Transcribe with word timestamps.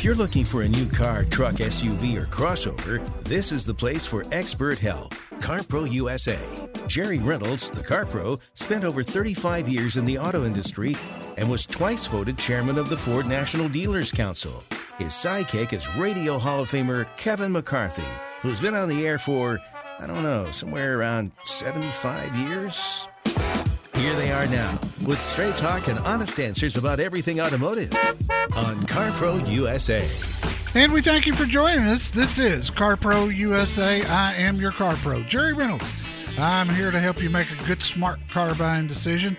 If 0.00 0.04
you're 0.04 0.14
looking 0.14 0.46
for 0.46 0.62
a 0.62 0.68
new 0.68 0.86
car, 0.86 1.26
truck, 1.26 1.56
SUV, 1.56 2.16
or 2.16 2.24
crossover, 2.24 3.06
this 3.22 3.52
is 3.52 3.66
the 3.66 3.74
place 3.74 4.06
for 4.06 4.24
expert 4.32 4.78
help. 4.78 5.14
CarPro 5.40 5.92
USA. 5.92 6.38
Jerry 6.86 7.18
Reynolds, 7.18 7.70
the 7.70 7.82
CarPro, 7.82 8.40
spent 8.54 8.82
over 8.82 9.02
35 9.02 9.68
years 9.68 9.98
in 9.98 10.06
the 10.06 10.16
auto 10.16 10.46
industry 10.46 10.96
and 11.36 11.50
was 11.50 11.66
twice 11.66 12.06
voted 12.06 12.38
chairman 12.38 12.78
of 12.78 12.88
the 12.88 12.96
Ford 12.96 13.26
National 13.26 13.68
Dealers 13.68 14.10
Council. 14.10 14.64
His 14.96 15.08
sidekick 15.08 15.74
is 15.74 15.94
Radio 15.96 16.38
Hall 16.38 16.62
of 16.62 16.70
Famer 16.70 17.14
Kevin 17.18 17.52
McCarthy, 17.52 18.10
who's 18.40 18.58
been 18.58 18.74
on 18.74 18.88
the 18.88 19.06
air 19.06 19.18
for, 19.18 19.60
I 19.98 20.06
don't 20.06 20.22
know, 20.22 20.50
somewhere 20.50 20.98
around 20.98 21.30
75 21.44 22.34
years? 22.36 23.06
Here 24.00 24.14
they 24.14 24.32
are 24.32 24.46
now, 24.46 24.80
with 25.04 25.20
straight 25.20 25.56
talk 25.56 25.86
and 25.88 25.98
honest 25.98 26.40
answers 26.40 26.78
about 26.78 27.00
everything 27.00 27.38
automotive 27.38 27.92
on 28.56 28.80
CarPro 28.84 29.46
USA. 29.50 30.08
And 30.74 30.90
we 30.90 31.02
thank 31.02 31.26
you 31.26 31.34
for 31.34 31.44
joining 31.44 31.84
us. 31.84 32.08
This 32.08 32.38
is 32.38 32.70
CarPro 32.70 33.36
USA. 33.36 34.02
I 34.06 34.32
am 34.36 34.56
your 34.56 34.72
CarPro, 34.72 35.28
Jerry 35.28 35.52
Reynolds. 35.52 35.92
I'm 36.38 36.70
here 36.70 36.90
to 36.90 36.98
help 36.98 37.22
you 37.22 37.28
make 37.28 37.52
a 37.52 37.66
good, 37.66 37.82
smart 37.82 38.20
car 38.30 38.54
buying 38.54 38.86
decision. 38.86 39.36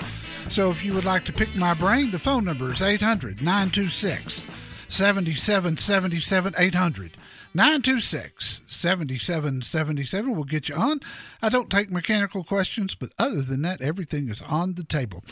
So 0.52 0.70
if 0.70 0.86
you 0.86 0.94
would 0.94 1.06
like 1.06 1.26
to 1.26 1.34
pick 1.34 1.56
my 1.56 1.74
brain, 1.74 2.12
the 2.12 2.20
phone 2.20 2.46
number 2.46 2.72
is 2.72 2.84
800 2.84 3.42
926 3.42 4.46
7777 4.90 6.54
800 6.56 7.18
926 7.54 8.62
7777 8.68 10.36
will 10.36 10.44
get 10.46 10.70
you 10.70 10.76
on. 10.76 11.00
I 11.42 11.50
don't 11.50 11.70
take 11.70 11.92
mechanical 11.92 12.44
questions, 12.44 12.96
but 12.96 13.12
other 13.20 13.42
than 13.42 13.62
that, 13.64 13.82
everything 13.82 14.30
is 14.30 14.42
on 14.44 14.76
the 14.76 14.86
table. 14.86 15.24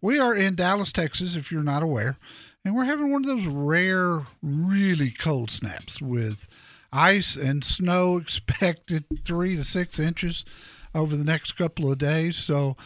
We 0.00 0.18
are 0.18 0.34
in 0.34 0.56
Dallas, 0.56 0.92
Texas, 0.92 1.36
if 1.36 1.52
you're 1.52 1.62
not 1.62 1.84
aware, 1.84 2.16
and 2.64 2.74
we're 2.74 2.84
having 2.84 3.12
one 3.12 3.22
of 3.22 3.28
those 3.28 3.46
rare, 3.46 4.26
really 4.42 5.10
cold 5.10 5.50
snaps 5.50 6.02
with 6.02 6.48
ice 6.92 7.36
and 7.36 7.62
snow 7.62 8.16
expected 8.18 9.04
three 9.24 9.54
to 9.54 9.64
six 9.64 10.00
inches 10.00 10.44
over 10.94 11.16
the 11.16 11.24
next 11.24 11.52
couple 11.52 11.92
of 11.92 11.98
days. 11.98 12.36
So, 12.36 12.76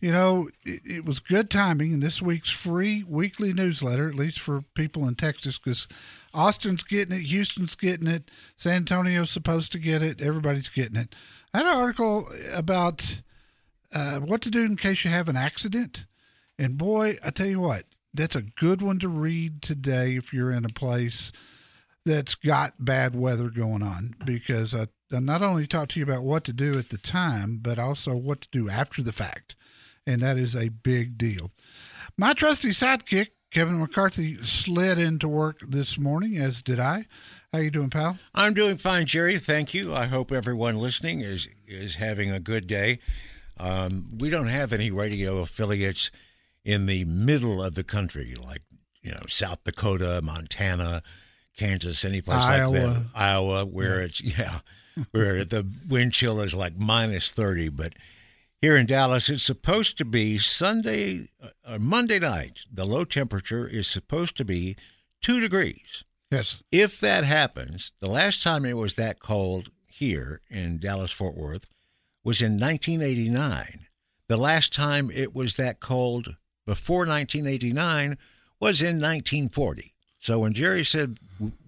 you 0.00 0.12
know, 0.12 0.48
it, 0.62 0.80
it, 0.84 1.04
was 1.04 1.20
good 1.20 1.50
timing 1.50 1.92
in 1.92 2.00
this 2.00 2.20
week's 2.20 2.50
free 2.50 3.02
weekly 3.08 3.52
newsletter, 3.52 4.08
at 4.08 4.14
least 4.14 4.38
for 4.38 4.62
people 4.74 5.08
in 5.08 5.14
Texas, 5.14 5.58
because 5.58 5.88
Austin's 6.34 6.82
getting 6.82 7.16
it, 7.16 7.22
Houston's 7.22 7.74
getting 7.74 8.06
it, 8.06 8.30
San 8.56 8.74
Antonio's 8.74 9.30
supposed 9.30 9.72
to 9.72 9.78
get 9.78 10.02
it, 10.02 10.20
everybody's 10.20 10.68
getting 10.68 10.96
it. 10.96 11.14
I 11.54 11.58
had 11.58 11.66
an 11.66 11.76
article 11.76 12.26
about 12.54 13.22
uh, 13.92 14.18
what 14.18 14.42
to 14.42 14.50
do 14.50 14.64
in 14.64 14.76
case 14.76 15.04
you 15.04 15.10
have 15.10 15.28
an 15.28 15.36
accident. 15.36 16.04
And 16.58 16.76
boy, 16.76 17.16
I 17.24 17.30
tell 17.30 17.46
you 17.46 17.60
what, 17.60 17.84
that's 18.12 18.36
a 18.36 18.42
good 18.42 18.82
one 18.82 18.98
to 18.98 19.08
read 19.08 19.62
today 19.62 20.16
if 20.16 20.32
you're 20.32 20.50
in 20.50 20.64
a 20.64 20.70
place 20.70 21.32
that's 22.04 22.34
got 22.34 22.84
bad 22.84 23.16
weather 23.16 23.48
going 23.48 23.82
on, 23.82 24.14
because 24.24 24.74
I, 24.74 24.88
I 25.12 25.20
not 25.20 25.42
only 25.42 25.66
talk 25.66 25.88
to 25.88 26.00
you 26.00 26.04
about 26.04 26.22
what 26.22 26.44
to 26.44 26.52
do 26.52 26.78
at 26.78 26.90
the 26.90 26.98
time, 26.98 27.58
but 27.62 27.78
also 27.78 28.14
what 28.14 28.42
to 28.42 28.48
do 28.50 28.68
after 28.68 29.02
the 29.02 29.12
fact 29.12 29.56
and 30.06 30.22
that 30.22 30.38
is 30.38 30.54
a 30.54 30.68
big 30.68 31.18
deal. 31.18 31.50
My 32.16 32.32
trusty 32.32 32.70
sidekick, 32.70 33.28
Kevin 33.50 33.78
McCarthy, 33.78 34.36
slid 34.36 34.98
into 34.98 35.28
work 35.28 35.60
this 35.60 35.98
morning, 35.98 36.36
as 36.38 36.62
did 36.62 36.80
I. 36.80 37.06
How 37.52 37.58
you 37.58 37.70
doing, 37.70 37.90
pal? 37.90 38.18
I'm 38.34 38.54
doing 38.54 38.76
fine, 38.76 39.06
Jerry. 39.06 39.38
Thank 39.38 39.74
you. 39.74 39.94
I 39.94 40.06
hope 40.06 40.32
everyone 40.32 40.76
listening 40.76 41.20
is 41.20 41.48
is 41.66 41.96
having 41.96 42.30
a 42.30 42.40
good 42.40 42.66
day. 42.66 42.98
Um, 43.58 44.18
we 44.18 44.28
don't 44.30 44.48
have 44.48 44.72
any 44.72 44.90
radio 44.90 45.38
affiliates 45.38 46.10
in 46.64 46.86
the 46.86 47.04
middle 47.04 47.62
of 47.62 47.74
the 47.74 47.84
country, 47.84 48.34
like 48.34 48.62
you 49.02 49.12
know 49.12 49.22
South 49.28 49.64
Dakota, 49.64 50.20
Montana, 50.22 51.02
Kansas, 51.56 52.04
any 52.04 52.20
place 52.20 52.44
Iowa. 52.44 52.70
like 52.70 52.82
that. 52.82 53.02
Iowa, 53.14 53.64
where 53.64 54.00
yeah. 54.00 54.04
it's 54.04 54.20
yeah, 54.38 54.58
where 55.12 55.44
the 55.44 55.66
wind 55.88 56.12
chill 56.12 56.40
is 56.40 56.54
like 56.54 56.76
minus 56.76 57.32
thirty, 57.32 57.68
but 57.68 57.94
here 58.62 58.76
in 58.76 58.86
Dallas, 58.86 59.28
it's 59.28 59.42
supposed 59.42 59.98
to 59.98 60.04
be 60.04 60.38
Sunday 60.38 61.28
or 61.42 61.48
uh, 61.64 61.74
uh, 61.74 61.78
Monday 61.78 62.18
night. 62.18 62.60
The 62.72 62.84
low 62.84 63.04
temperature 63.04 63.66
is 63.66 63.86
supposed 63.86 64.36
to 64.38 64.44
be 64.44 64.76
two 65.20 65.40
degrees. 65.40 66.04
Yes. 66.30 66.62
If 66.72 66.98
that 67.00 67.24
happens, 67.24 67.92
the 68.00 68.10
last 68.10 68.42
time 68.42 68.64
it 68.64 68.76
was 68.76 68.94
that 68.94 69.20
cold 69.20 69.70
here 69.88 70.40
in 70.50 70.78
Dallas 70.78 71.12
Fort 71.12 71.36
Worth 71.36 71.66
was 72.24 72.42
in 72.42 72.58
1989. 72.58 73.86
The 74.28 74.36
last 74.36 74.74
time 74.74 75.10
it 75.14 75.34
was 75.34 75.56
that 75.56 75.80
cold 75.80 76.36
before 76.66 77.06
1989 77.06 78.18
was 78.58 78.82
in 78.82 79.00
1940. 79.00 79.94
So 80.18 80.40
when 80.40 80.52
Jerry 80.52 80.84
said 80.84 81.18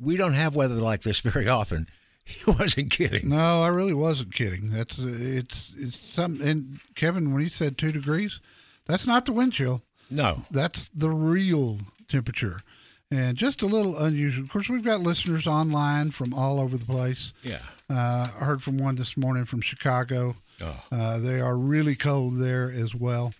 we 0.00 0.16
don't 0.16 0.32
have 0.32 0.56
weather 0.56 0.74
like 0.74 1.02
this 1.02 1.20
very 1.20 1.46
often, 1.48 1.86
He 2.44 2.50
wasn't 2.50 2.90
kidding. 2.90 3.30
No, 3.30 3.62
I 3.62 3.68
really 3.68 3.94
wasn't 3.94 4.34
kidding. 4.34 4.70
That's 4.70 4.98
it's 4.98 5.72
it's 5.78 5.98
something. 5.98 6.46
And 6.46 6.80
Kevin, 6.94 7.32
when 7.32 7.42
he 7.42 7.48
said 7.48 7.78
two 7.78 7.90
degrees, 7.90 8.40
that's 8.86 9.06
not 9.06 9.24
the 9.24 9.32
wind 9.32 9.54
chill. 9.54 9.82
No, 10.10 10.42
that's 10.50 10.88
the 10.88 11.10
real 11.10 11.78
temperature, 12.06 12.62
and 13.10 13.36
just 13.36 13.62
a 13.62 13.66
little 13.66 13.96
unusual. 13.98 14.44
Of 14.44 14.50
course, 14.50 14.68
we've 14.68 14.84
got 14.84 15.00
listeners 15.00 15.46
online 15.46 16.10
from 16.10 16.34
all 16.34 16.60
over 16.60 16.76
the 16.76 16.86
place. 16.86 17.32
Yeah, 17.42 17.60
uh, 17.88 18.26
I 18.40 18.44
heard 18.44 18.62
from 18.62 18.78
one 18.78 18.96
this 18.96 19.16
morning 19.16 19.44
from 19.46 19.62
Chicago. 19.62 20.36
Oh. 20.60 20.82
Uh, 20.92 21.18
they 21.18 21.40
are 21.40 21.56
really 21.56 21.94
cold 21.94 22.38
there 22.38 22.70
as 22.70 22.94
well. 22.94 23.32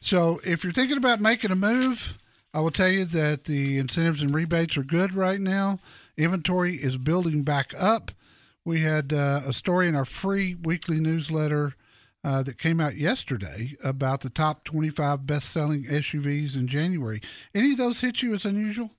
So 0.00 0.40
if 0.44 0.62
you're 0.62 0.72
thinking 0.72 0.96
about 0.96 1.20
making 1.20 1.50
a 1.50 1.56
move, 1.56 2.16
I 2.54 2.60
will 2.60 2.70
tell 2.70 2.88
you 2.88 3.04
that 3.06 3.44
the 3.44 3.78
incentives 3.78 4.22
and 4.22 4.34
rebates 4.34 4.76
are 4.76 4.84
good 4.84 5.14
right 5.14 5.40
now. 5.40 5.80
Inventory 6.16 6.76
is 6.76 6.96
building 6.96 7.42
back 7.42 7.72
up. 7.78 8.10
We 8.64 8.80
had 8.80 9.12
uh, 9.12 9.42
a 9.46 9.52
story 9.52 9.88
in 9.88 9.96
our 9.96 10.04
free 10.04 10.54
weekly 10.54 11.00
newsletter 11.00 11.74
uh, 12.24 12.42
that 12.42 12.58
came 12.58 12.80
out 12.80 12.96
yesterday 12.96 13.76
about 13.82 14.20
the 14.20 14.30
top 14.30 14.64
25 14.64 15.26
best 15.26 15.50
selling 15.50 15.84
SUVs 15.84 16.54
in 16.56 16.68
January. 16.68 17.20
Any 17.54 17.72
of 17.72 17.78
those 17.78 18.00
hit 18.00 18.22
you 18.22 18.34
as 18.34 18.44
unusual? 18.44 18.90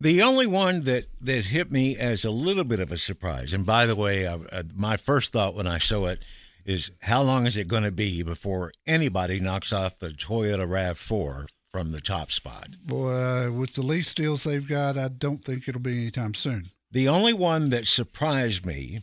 The 0.00 0.20
only 0.20 0.46
one 0.46 0.82
that, 0.82 1.06
that 1.22 1.46
hit 1.46 1.72
me 1.72 1.96
as 1.96 2.24
a 2.24 2.30
little 2.30 2.64
bit 2.64 2.80
of 2.80 2.92
a 2.92 2.98
surprise, 2.98 3.54
and 3.54 3.64
by 3.64 3.86
the 3.86 3.96
way, 3.96 4.26
uh, 4.26 4.38
my 4.74 4.98
first 4.98 5.32
thought 5.32 5.54
when 5.54 5.66
I 5.66 5.78
saw 5.78 6.06
it 6.06 6.22
is 6.66 6.90
how 7.02 7.22
long 7.22 7.46
is 7.46 7.56
it 7.56 7.68
going 7.68 7.84
to 7.84 7.92
be 7.92 8.22
before 8.22 8.72
anybody 8.86 9.40
knocks 9.40 9.72
off 9.72 9.98
the 9.98 10.08
Toyota 10.08 10.66
RAV4 10.66 11.46
from 11.66 11.92
the 11.92 12.00
top 12.02 12.30
spot? 12.30 12.70
Boy, 12.84 13.50
with 13.52 13.74
the 13.74 13.82
lease 13.82 14.12
deals 14.12 14.44
they've 14.44 14.68
got, 14.68 14.98
I 14.98 15.08
don't 15.08 15.42
think 15.42 15.66
it'll 15.66 15.80
be 15.80 15.96
anytime 15.96 16.34
soon. 16.34 16.66
The 16.96 17.08
only 17.08 17.34
one 17.34 17.68
that 17.68 17.86
surprised 17.86 18.64
me, 18.64 19.00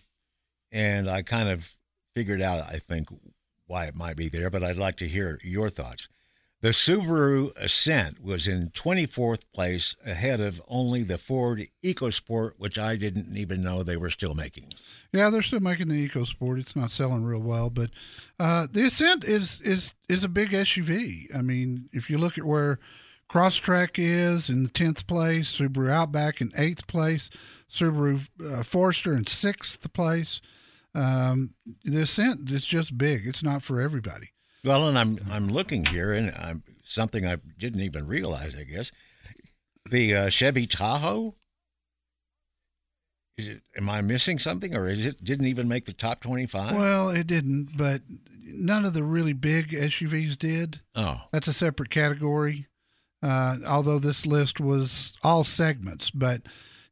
and 0.72 1.08
I 1.08 1.22
kind 1.22 1.48
of 1.48 1.76
figured 2.16 2.42
out, 2.42 2.68
I 2.68 2.80
think, 2.80 3.10
why 3.68 3.86
it 3.86 3.96
might 3.96 4.18
be 4.18 4.30
there, 4.30 4.50
but 4.50 4.64
I'd 4.64 4.78
like 4.78 4.96
to 4.96 5.08
hear 5.08 5.40
your 5.44 5.70
thoughts. 5.70 6.08
The 6.62 6.70
Subaru 6.70 7.56
Ascent 7.56 8.20
was 8.20 8.48
in 8.48 8.70
24th 8.70 9.44
place 9.54 9.96
ahead 10.04 10.40
of 10.40 10.60
only 10.68 11.04
the 11.04 11.20
Ford 11.20 11.68
EcoSport, 11.86 12.54
which 12.58 12.80
I 12.80 12.96
didn't 12.96 13.38
even 13.38 13.62
know 13.62 13.84
they 13.84 13.96
were 13.96 14.10
still 14.10 14.34
making. 14.34 14.74
Yeah, 15.12 15.30
they're 15.30 15.44
still 15.44 15.60
making 15.60 15.90
the 15.90 16.10
EcoSport. 16.10 16.60
It's 16.60 16.76
not 16.76 16.90
selling 16.90 17.24
real 17.26 17.44
well, 17.44 17.70
but 17.70 17.92
uh, 18.40 18.66
the 18.72 18.86
Ascent 18.86 19.24
is 19.24 19.62
is 19.62 19.94
is 20.10 20.24
a 20.24 20.30
big 20.30 20.50
SUV. 20.50 21.28
I 21.36 21.44
mean, 21.44 21.90
if 21.94 22.10
you 22.10 22.18
look 22.18 22.40
at 22.40 22.44
where 22.44 22.80
Crosstrek 23.34 23.96
is 23.98 24.48
in 24.48 24.62
the 24.62 24.70
tenth 24.70 25.08
place. 25.08 25.58
Subaru 25.58 25.90
Outback 25.90 26.40
in 26.40 26.52
eighth 26.56 26.86
place. 26.86 27.32
Subaru 27.68 28.28
uh, 28.46 28.62
Forester 28.62 29.14
in 29.14 29.26
sixth 29.26 29.92
place. 29.92 30.40
Um, 30.94 31.56
the 31.84 32.02
Ascent 32.02 32.52
is 32.52 32.64
just 32.64 32.96
big. 32.96 33.26
It's 33.26 33.42
not 33.42 33.64
for 33.64 33.82
everybody. 33.82 34.34
Well, 34.64 34.88
and 34.88 35.00
I'm 35.00 35.18
I'm 35.32 35.48
looking 35.48 35.84
here, 35.86 36.14
and 36.14 36.30
I'm 36.36 36.64
something 36.84 37.26
I 37.26 37.38
didn't 37.58 37.82
even 37.82 38.06
realize. 38.06 38.54
I 38.56 38.66
guess 38.66 38.92
the 39.90 40.16
uh, 40.16 40.30
Chevy 40.30 40.68
Tahoe. 40.68 41.34
Is 43.40 43.48
it? 43.48 43.62
Am 43.76 43.90
I 43.90 44.02
missing 44.02 44.38
something, 44.38 44.76
or 44.76 44.88
is 44.88 45.08
it 45.08 45.24
didn't 45.24 45.48
even 45.48 45.68
make 45.68 45.86
the 45.86 45.94
top 45.94 46.22
twenty-five? 46.22 46.76
Well, 46.76 47.10
it 47.10 47.26
didn't, 47.26 47.70
but 47.76 48.02
none 48.44 48.86
of 48.86 48.94
the 48.94 49.04
really 49.04 49.34
big 49.34 49.70
SUVs 49.70 50.38
did. 50.38 50.82
oh, 50.94 51.20
That's 51.32 51.48
a 51.48 51.54
separate 51.54 51.90
category. 51.90 52.68
Uh, 53.24 53.58
although 53.66 54.00
this 54.00 54.26
list 54.26 54.60
was 54.60 55.16
all 55.24 55.44
segments, 55.46 56.12
but 56.12 56.42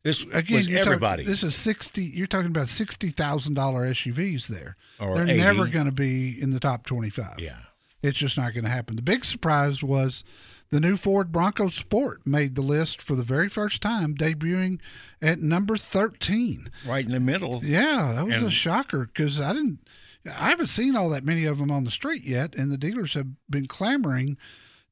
this 0.03 0.23
again, 0.33 0.55
was 0.55 0.67
you're 0.69 0.79
talk- 0.79 0.87
everybody. 0.87 1.23
this 1.25 1.43
is 1.43 1.55
sixty. 1.55 2.05
You're 2.05 2.25
talking 2.27 2.47
about 2.47 2.69
sixty 2.69 3.09
thousand 3.09 3.53
dollar 3.55 3.85
SUVs 3.91 4.47
there. 4.47 4.77
Or 4.99 5.15
They're 5.15 5.29
80. 5.29 5.37
never 5.37 5.67
going 5.67 5.85
to 5.87 5.91
be 5.91 6.41
in 6.41 6.51
the 6.51 6.59
top 6.59 6.85
twenty-five. 6.85 7.35
yeah. 7.39 7.57
It's 8.03 8.17
just 8.17 8.35
not 8.35 8.53
going 8.55 8.63
to 8.63 8.69
happen. 8.71 8.95
The 8.95 9.03
big 9.03 9.23
surprise 9.25 9.83
was 9.83 10.23
the 10.71 10.79
new 10.79 10.95
Ford 10.97 11.31
Bronco 11.31 11.67
Sport 11.67 12.25
made 12.25 12.55
the 12.55 12.63
list 12.63 12.99
for 12.99 13.15
the 13.15 13.21
very 13.21 13.47
first 13.47 13.79
time, 13.81 14.15
debuting 14.15 14.79
at 15.21 15.37
number 15.39 15.77
13. 15.77 16.65
right 16.87 17.05
in 17.05 17.11
the 17.11 17.19
middle. 17.19 17.61
Yeah, 17.63 18.13
that 18.15 18.25
was 18.25 18.41
a 18.41 18.49
shocker 18.49 19.05
because 19.05 19.39
I 19.39 19.53
didn't, 19.53 19.87
I 20.25 20.49
haven't 20.49 20.67
seen 20.67 20.95
all 20.95 21.09
that 21.09 21.23
many 21.25 21.45
of 21.45 21.59
them 21.59 21.69
on 21.69 21.83
the 21.83 21.91
street 21.91 22.23
yet, 22.23 22.55
and 22.55 22.71
the 22.71 22.77
dealers 22.77 23.13
have 23.13 23.27
been 23.47 23.67
clamoring 23.67 24.35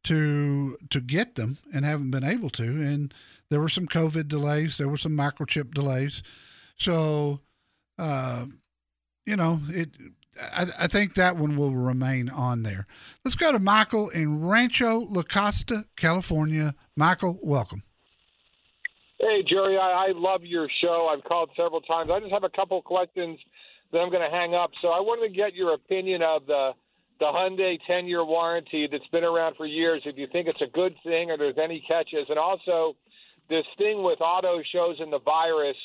to 0.03 0.77
to 0.89 1.01
get 1.01 1.35
them 1.35 1.57
and 1.73 1.85
haven't 1.85 2.11
been 2.11 2.23
able 2.23 2.49
to. 2.51 2.63
And 2.63 3.13
there 3.49 3.59
were 3.59 3.69
some 3.69 3.87
COVID 3.87 4.27
delays, 4.27 4.77
there 4.77 4.89
were 4.89 4.97
some 4.97 5.13
microchip 5.13 5.73
delays, 5.73 6.23
so 6.77 7.41
uh, 7.97 8.45
you 9.25 9.35
know 9.35 9.59
it. 9.69 9.89
I, 10.41 10.67
I 10.81 10.87
think 10.87 11.15
that 11.15 11.35
one 11.35 11.57
will 11.57 11.73
remain 11.73 12.29
on 12.29 12.63
there. 12.63 12.87
Let's 13.25 13.35
go 13.35 13.51
to 13.51 13.59
Michael 13.59 14.09
in 14.09 14.45
Rancho 14.45 14.99
La 15.09 15.23
Costa, 15.23 15.85
California. 15.97 16.75
Michael, 16.95 17.39
welcome. 17.41 17.83
Hey, 19.19 19.43
Jerry, 19.43 19.77
I, 19.77 20.07
I 20.07 20.11
love 20.15 20.45
your 20.45 20.69
show. 20.81 21.09
I've 21.11 21.25
called 21.25 21.49
several 21.57 21.81
times. 21.81 22.09
I 22.09 22.21
just 22.21 22.31
have 22.31 22.45
a 22.45 22.49
couple 22.49 22.81
questions 22.81 23.37
that 23.91 23.99
I'm 23.99 24.09
going 24.09 24.23
to 24.23 24.33
hang 24.33 24.53
up. 24.53 24.71
So 24.81 24.89
I 24.89 25.01
wanted 25.01 25.27
to 25.27 25.35
get 25.35 25.53
your 25.53 25.73
opinion 25.73 26.21
of 26.21 26.45
the 26.45 26.71
the 27.19 27.25
Hyundai 27.25 27.77
10 27.85 28.07
year 28.07 28.23
warranty 28.23 28.87
that's 28.91 29.07
been 29.07 29.23
around 29.23 29.55
for 29.55 29.65
years. 29.65 30.01
If 30.05 30.17
you 30.17 30.27
think 30.31 30.47
it's 30.47 30.61
a 30.61 30.67
good 30.67 30.95
thing 31.03 31.31
or 31.31 31.37
there's 31.37 31.57
any 31.61 31.83
catches, 31.87 32.29
and 32.29 32.39
also 32.39 32.95
this 33.49 33.65
thing 33.77 34.03
with 34.03 34.21
auto 34.21 34.61
shows 34.71 34.97
and 34.99 35.11
the 35.11 35.19
virus. 35.19 35.77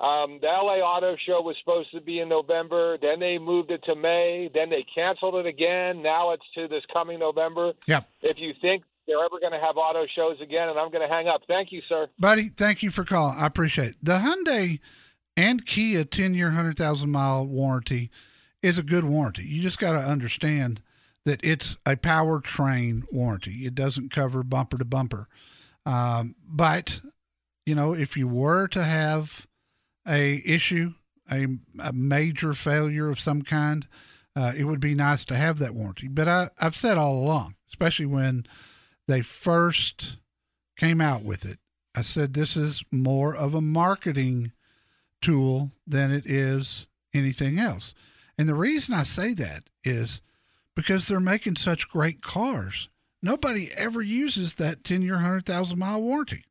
Um, 0.00 0.40
the 0.40 0.48
LA 0.48 0.78
Auto 0.78 1.14
Show 1.24 1.40
was 1.42 1.54
supposed 1.60 1.92
to 1.92 2.00
be 2.00 2.18
in 2.18 2.28
November. 2.28 2.98
Then 3.00 3.20
they 3.20 3.38
moved 3.38 3.70
it 3.70 3.84
to 3.84 3.94
May. 3.94 4.50
Then 4.52 4.68
they 4.68 4.84
canceled 4.92 5.36
it 5.36 5.46
again. 5.46 6.02
Now 6.02 6.32
it's 6.32 6.42
to 6.56 6.66
this 6.66 6.82
coming 6.92 7.20
November. 7.20 7.74
Yep. 7.86 8.08
If 8.22 8.38
you 8.38 8.54
think 8.60 8.82
they're 9.06 9.24
ever 9.24 9.38
going 9.38 9.52
to 9.52 9.60
have 9.60 9.76
auto 9.76 10.04
shows 10.12 10.40
again, 10.40 10.68
and 10.68 10.78
I'm 10.78 10.90
going 10.90 11.06
to 11.06 11.14
hang 11.14 11.28
up. 11.28 11.42
Thank 11.46 11.70
you, 11.70 11.80
sir. 11.88 12.08
Buddy, 12.18 12.48
thank 12.48 12.82
you 12.82 12.90
for 12.90 13.04
calling. 13.04 13.38
I 13.38 13.46
appreciate 13.46 13.90
it. 13.90 13.96
The 14.02 14.18
Hyundai 14.18 14.80
and 15.36 15.64
Kia 15.64 16.02
10 16.04 16.34
year, 16.34 16.46
100,000 16.46 17.08
mile 17.08 17.46
warranty 17.46 18.10
is 18.64 18.78
a 18.78 18.82
good 18.82 19.04
warranty. 19.04 19.44
You 19.44 19.60
just 19.60 19.78
got 19.78 19.92
to 19.92 19.98
understand 19.98 20.80
that 21.24 21.44
it's 21.44 21.76
a 21.86 21.96
powertrain 21.96 23.02
warranty, 23.12 23.66
it 23.66 23.74
doesn't 23.74 24.10
cover 24.10 24.42
bumper 24.42 24.78
to 24.78 24.84
bumper. 24.84 25.28
Um, 25.86 26.34
but, 26.46 27.00
you 27.66 27.74
know, 27.74 27.94
if 27.94 28.16
you 28.16 28.26
were 28.26 28.66
to 28.68 28.82
have 28.82 29.46
a 30.08 30.42
issue, 30.46 30.94
a, 31.30 31.46
a 31.78 31.92
major 31.92 32.54
failure 32.54 33.08
of 33.08 33.20
some 33.20 33.42
kind, 33.42 33.86
uh, 34.36 34.52
it 34.56 34.64
would 34.64 34.80
be 34.80 34.94
nice 34.94 35.24
to 35.24 35.36
have 35.36 35.58
that 35.58 35.74
warranty. 35.74 36.08
But 36.08 36.28
I, 36.28 36.48
I've 36.58 36.76
said 36.76 36.98
all 36.98 37.14
along, 37.14 37.54
especially 37.68 38.06
when 38.06 38.46
they 39.06 39.20
first 39.20 40.16
came 40.76 41.00
out 41.00 41.22
with 41.22 41.44
it, 41.44 41.58
I 41.94 42.02
said 42.02 42.32
this 42.32 42.56
is 42.56 42.82
more 42.90 43.36
of 43.36 43.54
a 43.54 43.60
marketing 43.60 44.52
tool 45.22 45.70
than 45.86 46.10
it 46.10 46.26
is 46.26 46.86
anything 47.14 47.58
else. 47.58 47.94
And 48.38 48.48
the 48.48 48.54
reason 48.54 48.94
I 48.94 49.02
say 49.04 49.34
that 49.34 49.64
is 49.84 50.20
because 50.74 51.06
they're 51.06 51.20
making 51.20 51.56
such 51.56 51.88
great 51.88 52.20
cars. 52.20 52.88
Nobody 53.22 53.70
ever 53.76 54.02
uses 54.02 54.54
that 54.56 54.84
10 54.84 55.02
year, 55.02 55.14
100,000 55.14 55.78
mile 55.78 56.02
warranty. 56.02 56.44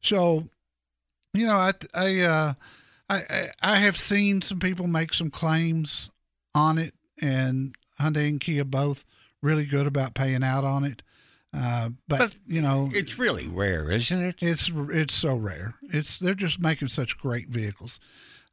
So, 0.00 0.44
you 1.34 1.46
know, 1.46 1.56
I, 1.56 1.72
I, 1.94 2.20
uh, 2.22 2.52
I, 3.08 3.48
I- 3.62 3.76
have 3.76 3.96
seen 3.96 4.42
some 4.42 4.58
people 4.58 4.86
make 4.86 5.12
some 5.14 5.30
claims 5.30 6.10
on 6.54 6.78
it, 6.78 6.94
and 7.20 7.74
Hyundai 8.00 8.28
and 8.28 8.40
Kia 8.40 8.64
both 8.64 9.04
really 9.42 9.64
good 9.64 9.86
about 9.86 10.14
paying 10.14 10.42
out 10.42 10.64
on 10.64 10.84
it. 10.84 11.02
Uh, 11.54 11.90
but, 12.08 12.18
But 12.18 12.34
you 12.46 12.60
know, 12.60 12.90
It's 12.92 13.18
really 13.18 13.46
rare, 13.46 13.90
isn't 13.90 14.22
it? 14.22 14.36
it's 14.42 14.70
it's 14.74 15.14
so 15.14 15.34
rare. 15.36 15.74
It's 15.82 16.18
they're 16.18 16.34
just 16.34 16.60
making 16.60 16.88
such 16.88 17.16
great 17.16 17.48
vehicles. 17.48 17.98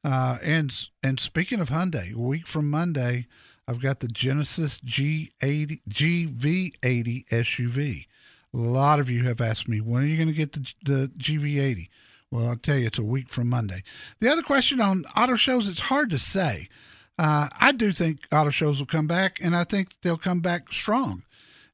Uh, 0.05 0.37
and 0.43 0.87
and 1.01 1.19
speaking 1.19 1.59
of 1.59 1.69
Hyundai, 1.69 2.13
a 2.13 2.19
week 2.19 2.45
from 2.45 2.69
Monday, 2.69 3.25
I've 3.67 3.81
got 3.81 4.01
the 4.01 4.07
Genesis 4.07 4.79
G80 4.81 5.79
GV80 5.89 7.27
SUV. 7.29 8.05
A 8.53 8.57
lot 8.57 8.99
of 8.99 9.09
you 9.09 9.23
have 9.23 9.41
asked 9.41 9.67
me 9.67 9.81
when 9.81 10.03
are 10.03 10.05
you 10.05 10.15
going 10.15 10.29
to 10.29 10.33
get 10.35 10.53
the 10.53 10.73
the 10.83 11.11
GV80. 11.17 11.89
Well, 12.29 12.49
I'll 12.49 12.55
tell 12.55 12.77
you, 12.77 12.85
it's 12.85 12.99
a 12.99 13.03
week 13.03 13.29
from 13.29 13.49
Monday. 13.49 13.81
The 14.19 14.31
other 14.31 14.43
question 14.43 14.79
on 14.79 15.05
auto 15.17 15.35
shows, 15.35 15.67
it's 15.67 15.79
hard 15.79 16.11
to 16.11 16.19
say. 16.19 16.69
Uh, 17.17 17.47
I 17.59 17.71
do 17.71 17.91
think 17.91 18.27
auto 18.31 18.51
shows 18.51 18.77
will 18.77 18.85
come 18.85 19.07
back, 19.07 19.39
and 19.41 19.55
I 19.55 19.63
think 19.63 20.01
they'll 20.01 20.17
come 20.17 20.41
back 20.41 20.71
strong 20.71 21.23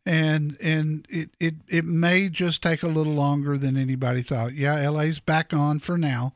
and 0.05 0.57
and 0.61 1.05
it, 1.09 1.31
it 1.39 1.55
it 1.67 1.85
may 1.85 2.29
just 2.29 2.63
take 2.63 2.81
a 2.81 2.87
little 2.87 3.13
longer 3.13 3.57
than 3.57 3.75
anybody 3.75 4.21
thought. 4.21 4.53
Yeah, 4.53 4.87
LA's 4.89 5.19
back 5.19 5.53
on 5.53 5.79
for 5.79 5.97
now, 5.97 6.33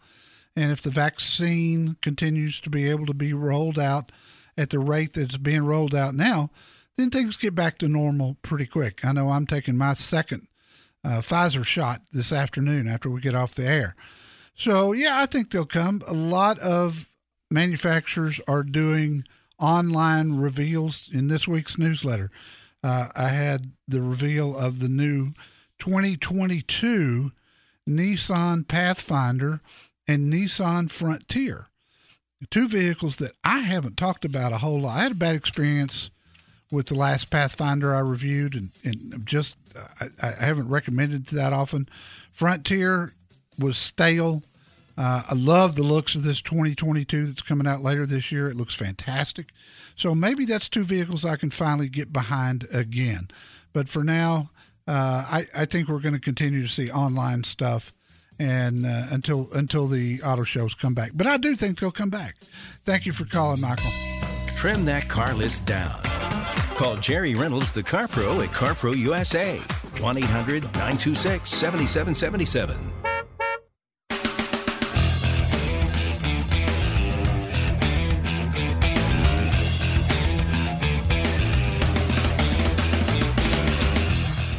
and 0.56 0.72
if 0.72 0.82
the 0.82 0.90
vaccine 0.90 1.98
continues 2.02 2.60
to 2.62 2.70
be 2.70 2.90
able 2.90 3.06
to 3.06 3.14
be 3.14 3.34
rolled 3.34 3.78
out 3.78 4.12
at 4.58 4.70
the 4.70 4.80
rate 4.80 5.14
that 5.14 5.24
it's 5.24 5.38
being 5.38 5.66
rolled 5.66 5.94
out 5.94 6.16
now, 6.16 6.50
then 6.96 7.10
things 7.10 7.36
get 7.36 7.54
back 7.54 7.78
to 7.80 7.88
normal 7.88 8.38
pretty 8.42 8.66
quick. 8.66 9.04
I 9.04 9.12
know 9.12 9.30
I'm 9.30 9.46
taking 9.46 9.78
my 9.78 9.94
second 9.94 10.48
uh, 11.04 11.20
Pfizer 11.20 11.66
shot 11.66 12.02
this 12.12 12.32
afternoon 12.32 12.88
after 12.88 13.10
we 13.10 13.22
get 13.22 13.36
off 13.36 13.54
the 13.54 13.68
air. 13.68 13.96
So 14.56 14.94
yeah, 14.94 15.20
I 15.20 15.26
think 15.26 15.52
they'll 15.52 15.66
come. 15.66 16.02
A 16.08 16.14
lot 16.14 16.58
of 16.60 17.10
manufacturers 17.52 18.40
are 18.48 18.64
doing 18.64 19.26
online 19.60 20.38
reveals 20.38 21.10
in 21.14 21.28
this 21.28 21.48
week's 21.48 21.78
newsletter. 21.78 22.32
Uh, 22.84 23.08
I 23.16 23.30
had 23.30 23.72
the 23.88 24.02
reveal 24.02 24.58
of 24.58 24.80
the 24.80 24.88
new 24.88 25.34
2022 25.80 27.32
Nissan 27.88 28.68
Pathfinder 28.68 29.60
and 30.08 30.32
Nissan 30.32 30.90
Frontier, 30.90 31.68
two 32.50 32.68
vehicles 32.68 33.18
that 33.18 33.32
I 33.44 33.60
haven't 33.60 33.98
talked 33.98 34.26
about 34.26 34.54
a 34.54 34.60
whole 34.60 34.82
lot. 34.82 34.98
I 34.98 35.04
had 35.04 35.14
a 35.14 35.16
bad 35.16 35.36
experience 35.36 36.12
with 36.72 36.88
the 36.88 36.96
last 36.96 37.30
Pathfinder 37.30 37.96
I 37.96 38.00
reviewed, 38.00 38.56
and, 38.56 38.72
and 38.84 39.26
just 39.26 39.56
I, 40.00 40.08
I 40.22 40.46
haven't 40.46 40.70
recommended 40.70 41.28
that 41.28 41.54
often. 41.54 41.88
Frontier 42.32 43.12
was 43.60 43.78
stale. 43.78 44.44
Uh, 44.98 45.24
I 45.30 45.34
love 45.36 45.76
the 45.76 45.84
looks 45.84 46.16
of 46.16 46.24
this 46.24 46.42
2022 46.42 47.28
that's 47.28 47.42
coming 47.42 47.68
out 47.68 47.82
later 47.82 48.06
this 48.06 48.32
year. 48.32 48.50
It 48.50 48.56
looks 48.56 48.76
fantastic. 48.76 49.50
So 49.96 50.16
maybe 50.16 50.46
that's 50.46 50.70
two 50.70 50.84
vehicles 50.84 51.26
I 51.26 51.36
can 51.36 51.50
finally 51.50 51.90
get 51.90 52.14
behind 52.14 52.66
again. 52.74 53.28
But 53.74 53.90
for 53.90 54.04
now, 54.04 54.50
uh, 54.88 55.26
I, 55.30 55.46
I 55.56 55.66
think 55.66 55.88
we're 55.88 56.00
going 56.00 56.14
to 56.14 56.20
continue 56.20 56.62
to 56.62 56.70
see 56.70 56.90
online 56.92 57.44
stuff 57.44 57.94
and 58.40 58.86
uh, 58.86 59.08
until 59.12 59.50
until 59.54 59.88
the 59.88 60.22
auto 60.24 60.44
shows 60.44 60.74
come 60.74 60.94
back. 60.94 61.12
But 61.14 61.28
I 61.28 61.38
do 61.38 61.56
think 61.56 61.80
they'll 61.80 61.92
come 61.92 62.10
back. 62.10 62.38
Thank 62.86 63.06
you 63.06 63.12
for 63.12 63.26
calling, 63.26 63.62
Michael. 63.62 63.92
Trim 64.56 64.86
that 64.86 65.08
car 65.08 65.34
list 65.34 65.66
down. 65.66 66.00
Call 66.76 66.98
Jerry 66.98 67.36
Reynolds, 67.36 67.72
the 67.72 67.84
Car 67.84 68.08
Pro 68.08 68.42
at 68.42 68.50
CarPro 68.50 68.96
USA. 68.98 69.58
1 70.02 70.18
800 70.18 70.64
926 70.64 71.50
7777. 71.50 72.92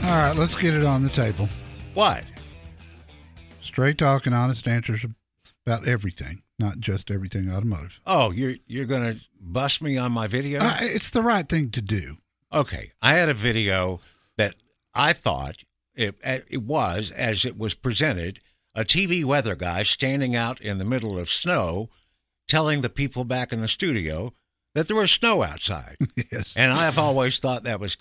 All 0.06 0.16
right, 0.16 0.36
let's 0.36 0.54
get 0.54 0.72
it 0.72 0.84
on 0.84 1.02
the 1.02 1.08
table. 1.08 1.48
What? 1.94 2.24
Straight 3.76 3.98
talk 3.98 4.24
and 4.24 4.34
honest 4.34 4.66
answers 4.66 5.04
about 5.66 5.86
everything, 5.86 6.40
not 6.58 6.80
just 6.80 7.10
everything 7.10 7.50
automotive. 7.50 8.00
Oh, 8.06 8.30
you're 8.30 8.54
you're 8.66 8.86
gonna 8.86 9.16
bust 9.38 9.82
me 9.82 9.98
on 9.98 10.12
my 10.12 10.26
video? 10.26 10.60
Uh, 10.62 10.76
it's 10.80 11.10
the 11.10 11.20
right 11.20 11.46
thing 11.46 11.68
to 11.72 11.82
do. 11.82 12.16
Okay, 12.50 12.88
I 13.02 13.12
had 13.12 13.28
a 13.28 13.34
video 13.34 14.00
that 14.38 14.54
I 14.94 15.12
thought, 15.12 15.56
it, 15.94 16.14
it 16.24 16.62
was 16.62 17.10
as 17.10 17.44
it 17.44 17.58
was 17.58 17.74
presented 17.74 18.38
a 18.74 18.82
TV 18.82 19.22
weather 19.22 19.54
guy 19.54 19.82
standing 19.82 20.34
out 20.34 20.58
in 20.58 20.78
the 20.78 20.86
middle 20.86 21.18
of 21.18 21.28
snow 21.28 21.90
telling 22.48 22.80
the 22.80 22.88
people 22.88 23.24
back 23.24 23.52
in 23.52 23.60
the 23.60 23.68
studio 23.68 24.32
that 24.74 24.88
there 24.88 24.96
was 24.96 25.12
snow 25.12 25.42
outside. 25.42 25.96
Yes. 26.32 26.56
And 26.56 26.72
I've 26.72 26.98
always 26.98 27.40
thought 27.40 27.64
that 27.64 27.78
was 27.78 27.98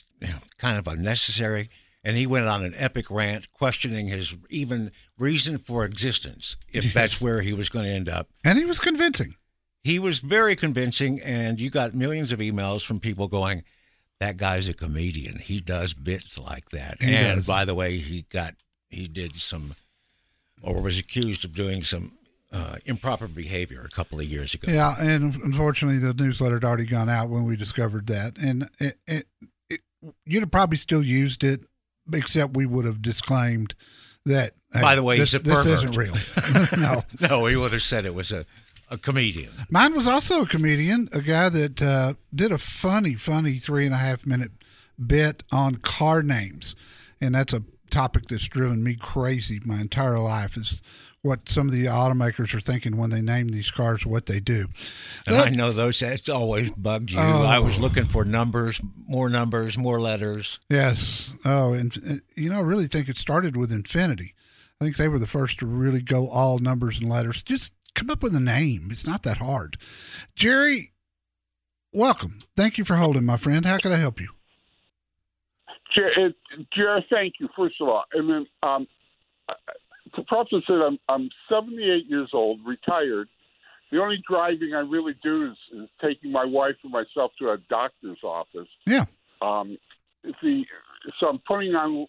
kind 0.57 0.77
of 0.77 0.87
unnecessary. 0.87 1.69
And 2.05 2.15
he 2.15 2.27
went 2.27 2.45
on 2.45 2.63
an 2.63 2.75
epic 2.77 3.09
rant 3.09 3.51
questioning 3.51 4.07
his 4.07 4.35
even 4.51 4.91
reason 5.17 5.57
for 5.57 5.83
existence, 5.83 6.55
if 6.71 6.93
that's 6.93 7.19
where 7.19 7.41
he 7.41 7.51
was 7.51 7.67
going 7.67 7.85
to 7.85 7.91
end 7.91 8.09
up. 8.09 8.29
And 8.45 8.59
he 8.59 8.65
was 8.65 8.79
convincing. 8.79 9.35
He 9.83 9.97
was 9.97 10.19
very 10.19 10.55
convincing, 10.55 11.19
and 11.21 11.59
you 11.59 11.71
got 11.71 11.95
millions 11.95 12.31
of 12.31 12.39
emails 12.39 12.85
from 12.85 12.99
people 12.99 13.27
going, 13.27 13.63
that 14.19 14.37
guy's 14.37 14.69
a 14.69 14.73
comedian. 14.73 15.39
He 15.39 15.59
does 15.59 15.93
bits 15.93 16.37
like 16.37 16.69
that. 16.69 17.01
He 17.01 17.13
and 17.13 17.37
does. 17.37 17.47
by 17.47 17.65
the 17.65 17.75
way, 17.75 17.97
he 17.97 18.25
got 18.29 18.55
he 18.89 19.07
did 19.07 19.35
some 19.35 19.75
or 20.63 20.81
was 20.81 20.97
accused 20.97 21.43
of 21.43 21.53
doing 21.53 21.83
some 21.83 22.13
uh, 22.51 22.77
improper 22.85 23.27
behavior 23.27 23.85
a 23.85 23.89
couple 23.89 24.19
of 24.19 24.25
years 24.25 24.53
ago. 24.53 24.71
Yeah, 24.71 24.95
and 24.99 25.35
unfortunately, 25.35 25.99
the 25.99 26.13
newsletter 26.13 26.55
had 26.55 26.63
already 26.63 26.85
gone 26.85 27.09
out 27.09 27.29
when 27.29 27.45
we 27.45 27.55
discovered 27.55 28.07
that, 28.07 28.37
and 28.37 28.69
it, 28.79 28.97
it, 29.07 29.25
it, 29.69 29.81
you'd 30.25 30.41
have 30.41 30.51
probably 30.51 30.77
still 30.77 31.03
used 31.03 31.43
it, 31.43 31.61
except 32.13 32.55
we 32.55 32.65
would 32.65 32.85
have 32.85 33.01
disclaimed 33.01 33.73
that. 34.25 34.51
hey, 34.73 34.81
By 34.81 34.95
the 34.95 35.03
way, 35.03 35.17
this, 35.17 35.31
he's 35.31 35.41
a 35.41 35.43
this 35.43 35.65
isn't 35.65 35.95
real. 35.95 36.13
no, 36.77 37.03
No, 37.29 37.45
he 37.45 37.55
would 37.55 37.71
have 37.71 37.81
said 37.81 38.05
it 38.05 38.15
was 38.15 38.31
a, 38.31 38.45
a 38.89 38.97
comedian. 38.97 39.51
mine 39.69 39.95
was 39.95 40.07
also 40.07 40.41
a 40.41 40.45
comedian, 40.47 41.07
a 41.13 41.21
guy 41.21 41.49
that 41.49 41.81
uh, 41.81 42.13
did 42.33 42.51
a 42.51 42.57
funny, 42.57 43.15
funny 43.15 43.53
three 43.53 43.85
and 43.85 43.93
a 43.95 43.97
half 43.99 44.25
minute 44.25 44.51
bit 45.05 45.43
on 45.51 45.75
car 45.75 46.23
names, 46.23 46.75
and 47.21 47.35
that's 47.35 47.53
a 47.53 47.63
topic 47.89 48.23
that's 48.23 48.47
driven 48.47 48.83
me 48.83 48.95
crazy 48.95 49.59
my 49.65 49.79
entire 49.79 50.19
life. 50.19 50.57
Is 50.57 50.81
what 51.25 51.49
some 51.49 51.65
of 51.65 51.73
the 51.73 51.85
automakers 51.85 52.53
are 52.53 52.59
thinking 52.59 52.97
when 52.97 53.09
they 53.09 53.19
name 53.21 53.47
these 53.49 53.71
cars, 53.71 54.05
what 54.05 54.27
they 54.27 54.39
do. 54.39 54.67
And 55.25 55.35
I 55.35 55.45
Let's- 55.45 55.57
know 55.57 55.71
those 55.71 55.99
that's 55.99 56.29
always 56.29 56.69
bugged 56.69 57.09
you. 57.09 57.17
Oh. 57.19 57.43
I 57.43 57.57
was 57.57 57.79
looking 57.79 58.05
for 58.05 58.23
numbers, 58.23 58.79
more 59.09 59.27
numbers, 59.27 59.75
more 59.75 59.99
letters. 59.99 60.59
Yes. 60.69 61.33
Oh, 61.43 61.73
and 61.73 61.97
uh, 61.97 62.13
you 62.35 62.51
know, 62.51 62.57
I 62.57 62.61
really 62.61 62.85
think 62.85 63.09
it 63.09 63.17
started 63.17 63.57
with 63.57 63.71
Infiniti. 63.71 64.33
I 64.79 64.85
think 64.85 64.97
they 64.97 65.07
were 65.07 65.17
the 65.17 65.25
first 65.25 65.57
to 65.59 65.65
really 65.65 66.01
go 66.01 66.27
all 66.27 66.59
numbers 66.59 66.99
and 66.99 67.09
letters. 67.09 67.41
Just 67.41 67.73
come 67.95 68.11
up 68.11 68.21
with 68.21 68.35
a 68.35 68.39
name. 68.39 68.89
It's 68.91 69.07
not 69.07 69.23
that 69.23 69.37
hard. 69.37 69.77
Jerry, 70.35 70.91
welcome. 71.91 72.43
Thank 72.55 72.77
you 72.77 72.83
for 72.83 72.97
holding, 72.97 73.25
my 73.25 73.37
friend. 73.37 73.65
How 73.65 73.77
can 73.77 73.91
I 73.91 73.95
help 73.97 74.21
you? 74.21 74.27
Jerry, 75.95 76.13
it- 76.51 76.67
Jared, 76.75 77.05
thank 77.09 77.33
you, 77.39 77.49
first 77.57 77.81
of 77.81 77.87
all. 77.87 78.03
And 78.13 78.29
then 78.29 78.45
um, 78.61 78.87
Preface 80.23 80.63
it, 80.67 80.73
I'm, 80.73 80.97
I'm 81.09 81.29
78 81.49 82.07
years 82.07 82.29
old, 82.33 82.59
retired. 82.65 83.27
The 83.91 84.01
only 84.01 84.21
driving 84.27 84.73
I 84.73 84.79
really 84.79 85.15
do 85.23 85.51
is, 85.51 85.79
is 85.79 85.89
taking 86.01 86.31
my 86.31 86.45
wife 86.45 86.75
and 86.83 86.91
myself 86.91 87.31
to 87.39 87.49
a 87.49 87.57
doctor's 87.69 88.17
office. 88.23 88.67
Yeah. 88.85 89.05
Um, 89.41 89.77
the, 90.23 90.63
so 91.19 91.27
I'm 91.27 91.39
putting 91.47 91.75
on 91.75 92.07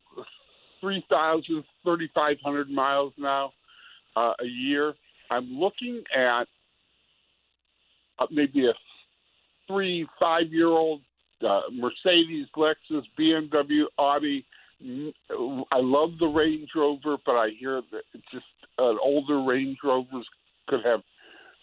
3,000, 0.80 1.64
3,500 1.84 2.70
miles 2.70 3.12
now 3.18 3.52
uh, 4.16 4.32
a 4.40 4.46
year. 4.46 4.94
I'm 5.30 5.52
looking 5.52 6.02
at 6.16 6.44
uh, 8.18 8.26
maybe 8.30 8.66
a 8.66 8.72
three, 9.66 10.06
five 10.18 10.52
year 10.52 10.68
old 10.68 11.02
uh, 11.46 11.62
Mercedes, 11.72 12.46
Lexus, 12.56 13.02
BMW, 13.18 13.84
Audi. 13.98 14.44
I 14.80 15.80
love 15.80 16.10
the 16.18 16.26
Range 16.26 16.68
Rover, 16.74 17.16
but 17.24 17.32
I 17.32 17.50
hear 17.58 17.80
that 17.92 18.02
just 18.30 18.44
uh, 18.78 18.94
older 19.02 19.42
Range 19.42 19.78
Rovers 19.82 20.26
could 20.68 20.84
have 20.84 21.00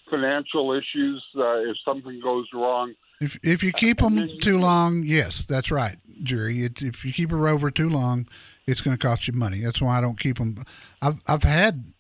financial 0.10 0.74
issues 0.74 1.24
uh, 1.38 1.60
if 1.60 1.78
something 1.86 2.20
goes 2.22 2.48
wrong. 2.54 2.94
If 3.22 3.40
if 3.44 3.64
you 3.64 3.72
keep 3.72 4.00
them 4.00 4.28
too 4.42 4.58
long, 4.58 5.04
yes, 5.06 5.46
that's 5.46 5.72
right, 5.72 5.98
Jerry. 6.24 6.64
It, 6.64 6.82
if 6.82 7.06
you 7.06 7.14
keep 7.14 7.32
a 7.32 7.36
rover 7.36 7.72
too 7.72 7.88
long, 7.88 8.28
it's 8.68 8.82
going 8.82 8.98
to 8.98 9.08
cost 9.08 9.28
you 9.28 9.34
money. 9.34 9.60
That's 9.60 9.82
why 9.82 9.98
I 9.98 10.02
don't 10.02 10.20
keep 10.20 10.38
them. 10.38 10.64
I've 11.02 11.22
I've 11.28 11.44
had 11.44 11.94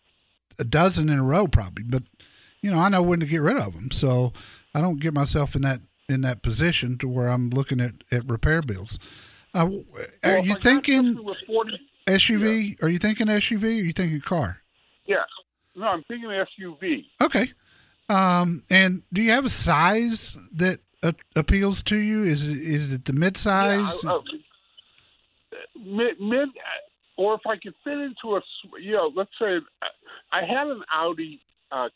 a 0.59 0.63
dozen 0.63 1.09
in 1.09 1.19
a 1.19 1.23
row 1.23 1.47
probably, 1.47 1.83
but 1.83 2.03
you 2.61 2.71
know 2.71 2.79
I 2.79 2.89
know 2.89 3.01
when 3.01 3.19
to 3.19 3.25
get 3.25 3.41
rid 3.41 3.57
of 3.57 3.73
them, 3.73 3.91
so 3.91 4.33
I 4.73 4.81
don't 4.81 4.99
get 4.99 5.13
myself 5.13 5.55
in 5.55 5.61
that 5.61 5.79
in 6.09 6.21
that 6.21 6.41
position 6.41 6.97
to 6.97 7.07
where 7.07 7.27
I'm 7.27 7.49
looking 7.49 7.79
at, 7.79 7.93
at 8.11 8.29
repair 8.29 8.61
bills. 8.61 8.99
Uh, 9.53 9.59
are 9.59 9.69
Well, 10.23 10.45
you 10.45 10.55
thinking 10.55 11.03
something 11.03 11.25
with 11.25 11.37
40, 11.47 11.79
SUV? 12.07 12.81
Are 12.83 12.89
you 12.89 12.97
thinking 12.97 13.27
SUV? 13.27 13.63
Or 13.63 13.67
are 13.67 13.71
you 13.85 13.93
thinking 13.93 14.21
car? 14.21 14.61
yeah. 15.05 15.23
No, 15.75 15.87
I'm 15.87 16.03
thinking 16.03 16.29
SUV. 16.29 17.05
Okay. 17.21 17.51
Um, 18.07 18.61
and 18.69 19.01
do 19.11 19.23
you 19.23 19.31
have 19.31 19.45
a 19.45 19.49
size 19.49 20.37
that 20.53 20.79
appeals 21.35 21.81
to 21.83 21.95
you? 21.97 22.23
Is 22.23 22.47
it, 22.47 22.57
is 22.57 22.93
it 22.93 23.05
the 23.05 23.13
mid 23.13 23.37
size? 23.37 24.03
Yeah, 24.03 24.11
I- 24.11 24.15
I- 24.17 24.21
mid, 25.83 26.19
mid, 26.21 26.49
or 27.17 27.33
if 27.35 27.41
I 27.47 27.55
could 27.57 27.73
fit 27.83 27.97
into 27.97 28.35
a, 28.37 28.41
you 28.79 28.91
know, 28.93 29.11
let's 29.15 29.31
say 29.39 29.59
I 30.31 30.41
had 30.45 30.67
an 30.67 30.83
Audi 30.93 31.41
uh, 31.71 31.89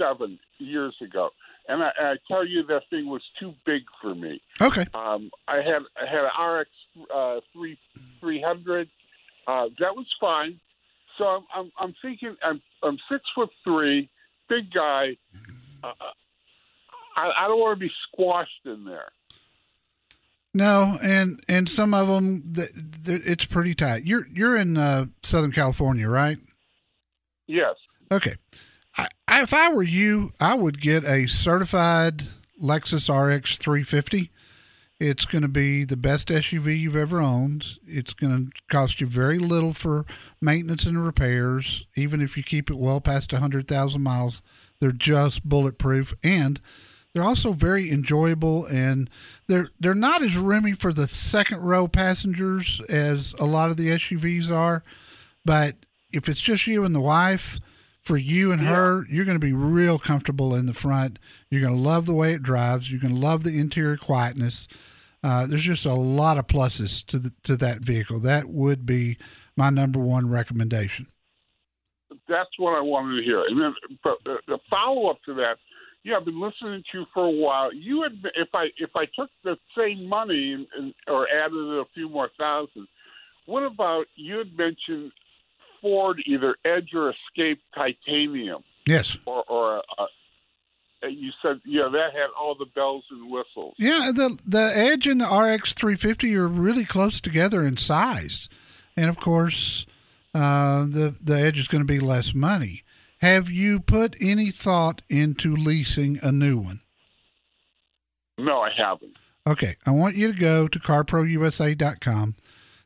Q7 0.00 0.38
years 0.58 0.96
ago, 1.00 1.30
and 1.70 1.82
I, 1.82 1.90
I 1.98 2.14
tell 2.26 2.46
you 2.46 2.64
that 2.64 2.82
thing 2.90 3.06
was 3.06 3.22
too 3.38 3.54
big 3.64 3.82
for 4.02 4.14
me. 4.14 4.42
okay. 4.60 4.86
Um, 4.92 5.30
I 5.46 5.56
had 5.56 5.82
I 5.96 6.06
had 6.06 6.24
an 6.24 6.44
RX 6.44 6.70
uh, 7.14 7.40
three 7.52 7.78
three 8.20 8.42
hundred. 8.42 8.88
Uh, 9.46 9.66
that 9.78 9.94
was 9.94 10.06
fine. 10.20 10.60
So 11.16 11.24
I'm 11.24 11.44
I'm, 11.54 11.72
I'm 11.78 11.94
thinking 12.02 12.36
I'm 12.42 12.60
I'm 12.82 12.98
six 13.10 13.22
foot 13.34 13.50
three, 13.64 14.10
big 14.48 14.72
guy. 14.72 15.16
Uh, 15.82 15.92
I, 17.16 17.30
I 17.44 17.48
don't 17.48 17.58
want 17.60 17.78
to 17.78 17.80
be 17.80 17.92
squashed 18.08 18.66
in 18.66 18.84
there. 18.84 19.08
No, 20.52 20.98
and 21.00 21.40
and 21.48 21.68
some 21.68 21.94
of 21.94 22.08
them, 22.08 22.52
th- 22.52 22.70
th- 23.06 23.22
it's 23.24 23.44
pretty 23.44 23.74
tight. 23.74 24.04
You're 24.04 24.26
you're 24.32 24.56
in 24.56 24.76
uh, 24.76 25.06
Southern 25.22 25.52
California, 25.52 26.08
right? 26.08 26.38
Yes. 27.46 27.76
Okay. 28.10 28.34
I, 29.28 29.42
if 29.42 29.54
I 29.54 29.72
were 29.72 29.82
you, 29.82 30.32
I 30.40 30.54
would 30.54 30.80
get 30.80 31.04
a 31.04 31.26
certified 31.26 32.24
Lexus 32.62 33.08
RX 33.08 33.58
350. 33.58 34.30
It's 34.98 35.24
going 35.24 35.42
to 35.42 35.48
be 35.48 35.84
the 35.84 35.96
best 35.96 36.28
SUV 36.28 36.78
you've 36.78 36.96
ever 36.96 37.20
owned. 37.20 37.78
It's 37.86 38.12
going 38.12 38.32
to 38.32 38.62
cost 38.68 39.00
you 39.00 39.06
very 39.06 39.38
little 39.38 39.72
for 39.72 40.04
maintenance 40.42 40.84
and 40.84 41.02
repairs. 41.02 41.86
Even 41.96 42.20
if 42.20 42.36
you 42.36 42.42
keep 42.42 42.70
it 42.70 42.76
well 42.76 43.00
past 43.00 43.32
100,000 43.32 44.02
miles, 44.02 44.42
they're 44.78 44.92
just 44.92 45.48
bulletproof 45.48 46.12
and 46.22 46.60
they're 47.14 47.24
also 47.24 47.52
very 47.52 47.90
enjoyable 47.90 48.66
and 48.66 49.10
they're 49.48 49.70
they're 49.80 49.94
not 49.94 50.22
as 50.22 50.36
roomy 50.36 50.72
for 50.72 50.92
the 50.92 51.08
second 51.08 51.60
row 51.60 51.88
passengers 51.88 52.80
as 52.88 53.34
a 53.40 53.44
lot 53.44 53.70
of 53.70 53.76
the 53.76 53.88
SUVs 53.88 54.50
are, 54.50 54.82
but 55.44 55.74
if 56.12 56.28
it's 56.28 56.40
just 56.40 56.66
you 56.66 56.84
and 56.84 56.94
the 56.94 57.00
wife, 57.00 57.58
for 58.10 58.16
you 58.16 58.50
and 58.50 58.62
her, 58.62 59.06
you're 59.08 59.24
going 59.24 59.38
to 59.38 59.46
be 59.46 59.52
real 59.52 59.96
comfortable 59.96 60.52
in 60.52 60.66
the 60.66 60.74
front. 60.74 61.20
You're 61.48 61.60
going 61.60 61.76
to 61.76 61.80
love 61.80 62.06
the 62.06 62.14
way 62.14 62.32
it 62.32 62.42
drives. 62.42 62.90
You're 62.90 63.00
going 63.00 63.14
to 63.14 63.20
love 63.20 63.44
the 63.44 63.56
interior 63.56 63.96
quietness. 63.96 64.66
Uh, 65.22 65.46
there's 65.46 65.62
just 65.62 65.86
a 65.86 65.94
lot 65.94 66.36
of 66.36 66.48
pluses 66.48 67.06
to 67.06 67.20
the, 67.20 67.32
to 67.44 67.56
that 67.58 67.82
vehicle. 67.82 68.18
That 68.18 68.46
would 68.46 68.84
be 68.84 69.16
my 69.56 69.70
number 69.70 70.00
one 70.00 70.28
recommendation. 70.28 71.06
That's 72.28 72.50
what 72.58 72.76
I 72.76 72.80
wanted 72.80 73.20
to 73.20 73.22
hear. 73.22 73.44
And 73.44 73.60
then 73.60 73.74
but 74.02 74.18
the 74.24 74.58
follow 74.68 75.08
up 75.08 75.18
to 75.26 75.34
that, 75.34 75.58
yeah, 76.02 76.16
I've 76.16 76.24
been 76.24 76.40
listening 76.40 76.82
to 76.90 76.98
you 76.98 77.06
for 77.14 77.26
a 77.26 77.30
while. 77.30 77.72
You 77.72 78.02
had 78.02 78.18
if 78.34 78.48
I 78.54 78.70
if 78.78 78.90
I 78.96 79.04
took 79.16 79.30
the 79.44 79.56
same 79.78 80.08
money 80.08 80.52
and, 80.52 80.66
and 80.76 80.94
or 81.06 81.28
added 81.28 81.54
a 81.54 81.84
few 81.94 82.08
more 82.08 82.28
thousand, 82.36 82.88
what 83.46 83.62
about 83.62 84.06
you 84.16 84.38
had 84.38 84.56
mentioned 84.56 85.12
Ford 85.80 86.22
either 86.26 86.56
Edge 86.64 86.90
or 86.94 87.10
Escape 87.12 87.60
Titanium 87.74 88.62
Yes. 88.86 89.16
or 89.26 89.44
or 89.48 89.82
uh, 89.98 90.06
you 91.08 91.30
said 91.42 91.60
yeah 91.64 91.88
that 91.90 92.12
had 92.12 92.28
all 92.38 92.54
the 92.54 92.66
bells 92.74 93.04
and 93.10 93.30
whistles. 93.30 93.74
Yeah, 93.78 94.10
the 94.14 94.38
the 94.46 94.72
Edge 94.74 95.06
and 95.06 95.20
the 95.20 95.26
RX 95.26 95.74
350 95.74 96.36
are 96.36 96.46
really 96.46 96.84
close 96.84 97.20
together 97.20 97.64
in 97.64 97.76
size, 97.76 98.48
and 98.96 99.08
of 99.08 99.18
course, 99.18 99.86
uh, 100.34 100.80
the 100.84 101.14
the 101.22 101.34
Edge 101.40 101.58
is 101.58 101.68
going 101.68 101.86
to 101.86 101.92
be 101.92 102.00
less 102.00 102.34
money. 102.34 102.82
Have 103.18 103.50
you 103.50 103.80
put 103.80 104.16
any 104.20 104.50
thought 104.50 105.02
into 105.10 105.54
leasing 105.54 106.18
a 106.22 106.32
new 106.32 106.56
one? 106.58 106.80
No, 108.38 108.60
I 108.60 108.70
haven't. 108.76 109.16
Okay, 109.46 109.76
I 109.86 109.90
want 109.90 110.16
you 110.16 110.32
to 110.32 110.38
go 110.38 110.68
to 110.68 110.78
carprousa.com. 110.78 112.34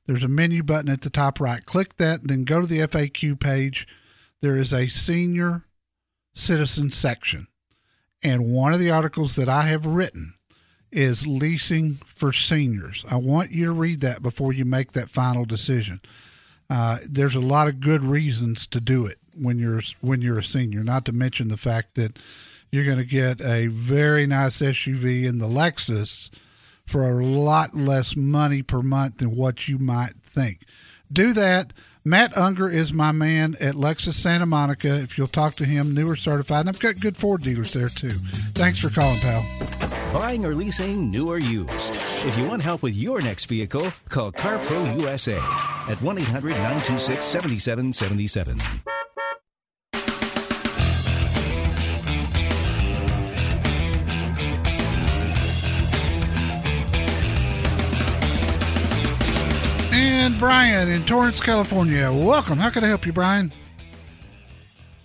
There's 0.06 0.24
a 0.24 0.28
menu 0.28 0.62
button 0.62 0.90
at 0.90 1.00
the 1.00 1.10
top 1.10 1.40
right. 1.40 1.64
Click 1.64 1.96
that, 1.96 2.26
then 2.26 2.44
go 2.44 2.60
to 2.60 2.66
the 2.66 2.80
FAQ 2.80 3.40
page. 3.40 3.86
There 4.40 4.56
is 4.56 4.72
a 4.72 4.88
senior 4.88 5.64
citizen 6.34 6.90
section. 6.90 7.46
And 8.22 8.52
one 8.52 8.72
of 8.72 8.80
the 8.80 8.90
articles 8.90 9.36
that 9.36 9.48
I 9.48 9.62
have 9.62 9.86
written 9.86 10.34
is 10.90 11.26
leasing 11.26 11.94
for 12.06 12.32
seniors. 12.32 13.04
I 13.10 13.16
want 13.16 13.50
you 13.50 13.66
to 13.66 13.72
read 13.72 14.00
that 14.00 14.22
before 14.22 14.52
you 14.52 14.64
make 14.64 14.92
that 14.92 15.10
final 15.10 15.44
decision. 15.44 16.00
Uh, 16.70 16.98
there's 17.10 17.34
a 17.34 17.40
lot 17.40 17.68
of 17.68 17.80
good 17.80 18.02
reasons 18.02 18.66
to 18.68 18.80
do 18.80 19.06
it 19.06 19.16
when 19.40 19.58
you're 19.58 19.82
when 20.00 20.22
you're 20.22 20.38
a 20.38 20.44
senior. 20.44 20.82
Not 20.82 21.04
to 21.06 21.12
mention 21.12 21.48
the 21.48 21.56
fact 21.56 21.94
that 21.96 22.18
you're 22.70 22.84
going 22.84 22.98
to 22.98 23.04
get 23.04 23.40
a 23.40 23.66
very 23.66 24.26
nice 24.26 24.60
SUV 24.60 25.24
in 25.24 25.38
the 25.38 25.46
Lexus 25.46 26.30
for 26.86 27.08
a 27.18 27.24
lot 27.24 27.74
less 27.74 28.16
money 28.16 28.62
per 28.62 28.82
month 28.82 29.18
than 29.18 29.34
what 29.34 29.68
you 29.68 29.78
might 29.78 30.14
think. 30.22 30.60
Do 31.12 31.32
that. 31.32 31.72
Matt 32.06 32.36
Unger 32.36 32.68
is 32.68 32.92
my 32.92 33.12
man 33.12 33.56
at 33.60 33.74
Lexus 33.74 34.12
Santa 34.12 34.44
Monica. 34.44 34.94
If 35.00 35.16
you'll 35.16 35.26
talk 35.26 35.54
to 35.56 35.64
him, 35.64 35.94
newer 35.94 36.16
certified. 36.16 36.60
And 36.60 36.68
I've 36.68 36.78
got 36.80 37.00
good 37.00 37.16
Ford 37.16 37.40
dealers 37.40 37.72
there 37.72 37.88
too. 37.88 38.10
Thanks 38.10 38.78
for 38.78 38.90
calling, 38.90 39.18
pal. 39.20 39.42
Buying 40.12 40.44
or 40.44 40.54
leasing, 40.54 41.10
new 41.10 41.30
or 41.30 41.38
used. 41.38 41.96
If 42.26 42.36
you 42.38 42.44
want 42.44 42.60
help 42.60 42.82
with 42.82 42.94
your 42.94 43.22
next 43.22 43.46
vehicle, 43.46 43.90
call 44.10 44.32
CarPro 44.32 45.00
USA 45.00 45.38
at 45.90 46.00
1 46.02 46.18
800 46.18 46.50
926 46.50 47.24
7777. 47.24 48.56
And 60.14 60.38
Brian 60.38 60.88
in 60.88 61.04
Torrance, 61.04 61.40
California. 61.40 62.10
Welcome. 62.12 62.56
How 62.56 62.70
can 62.70 62.84
I 62.84 62.86
help 62.86 63.04
you, 63.04 63.12
Brian? 63.12 63.50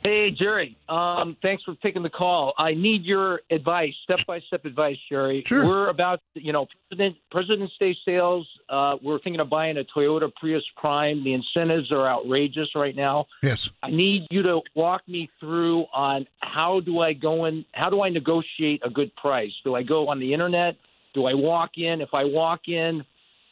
Hey, 0.04 0.30
Jerry. 0.30 0.78
Um, 0.88 1.36
thanks 1.42 1.63
for 1.63 1.74
taking 1.82 2.04
the 2.04 2.12
call. 2.12 2.54
I 2.60 2.75
need 2.75 3.06
your 3.06 3.42
advice, 3.50 3.94
step 4.04 4.20
by 4.28 4.39
step 4.42 4.66
advice, 4.66 4.98
Jerry. 5.10 5.44
Sure. 5.48 5.66
We're 5.66 5.89
about, 5.89 6.22
you 6.36 6.54
know, 6.54 6.68
President 6.89 7.16
President's 7.32 7.74
Day 7.80 7.98
sales. 8.06 8.48
Uh, 8.70 8.98
we're 9.01 9.18
thinking 9.20 9.39
of 9.39 9.50
buying 9.50 9.78
a 9.80 9.84
Toyota 9.84 10.32
Prius 10.36 10.63
Prime. 10.78 11.24
The 11.24 11.34
incentives 11.34 11.92
are 11.92 12.08
outrageous 12.08 12.70
right 12.75 12.96
now. 12.96 13.25
Yes. 13.42 13.72
I 13.82 13.89
need 13.89 14.28
you 14.30 14.44
to 14.44 14.62
walk 14.75 15.01
me 15.08 15.28
through 15.39 15.86
on 15.92 16.28
how 16.42 16.82
do 16.82 17.00
I 17.00 17.13
go 17.13 17.46
in? 17.46 17.66
How 17.74 17.89
do 17.89 18.04
I 18.04 18.10
negotiate 18.10 18.82
a 18.86 18.92
good 18.92 19.13
price? 19.16 19.54
Do 19.63 19.74
I 19.74 19.82
go 19.82 20.08
on 20.08 20.20
the 20.20 20.34
internet? 20.34 20.75
Do 21.16 21.25
I 21.25 21.34
walk 21.34 21.72
in? 21.78 22.00
If 22.00 22.13
I 22.13 22.25
walk 22.25 22.68
in, 22.68 23.04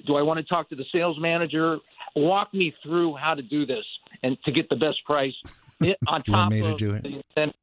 do 0.05 0.15
I 0.15 0.21
want 0.21 0.37
to 0.39 0.43
talk 0.43 0.69
to 0.69 0.75
the 0.75 0.85
sales 0.91 1.17
manager? 1.19 1.77
Walk 2.15 2.53
me 2.53 2.73
through 2.83 3.15
how 3.15 3.33
to 3.33 3.41
do 3.41 3.65
this 3.65 3.85
and 4.23 4.37
to 4.45 4.51
get 4.51 4.69
the 4.69 4.75
best 4.75 5.03
price 5.05 5.33
on 6.07 6.23
top 6.23 6.27
want 6.27 6.51
me 6.53 6.61
to 6.61 6.71
of 6.71 6.77
do 6.77 6.91
it? 6.93 7.03
the 7.03 7.21
incentive 7.35 7.55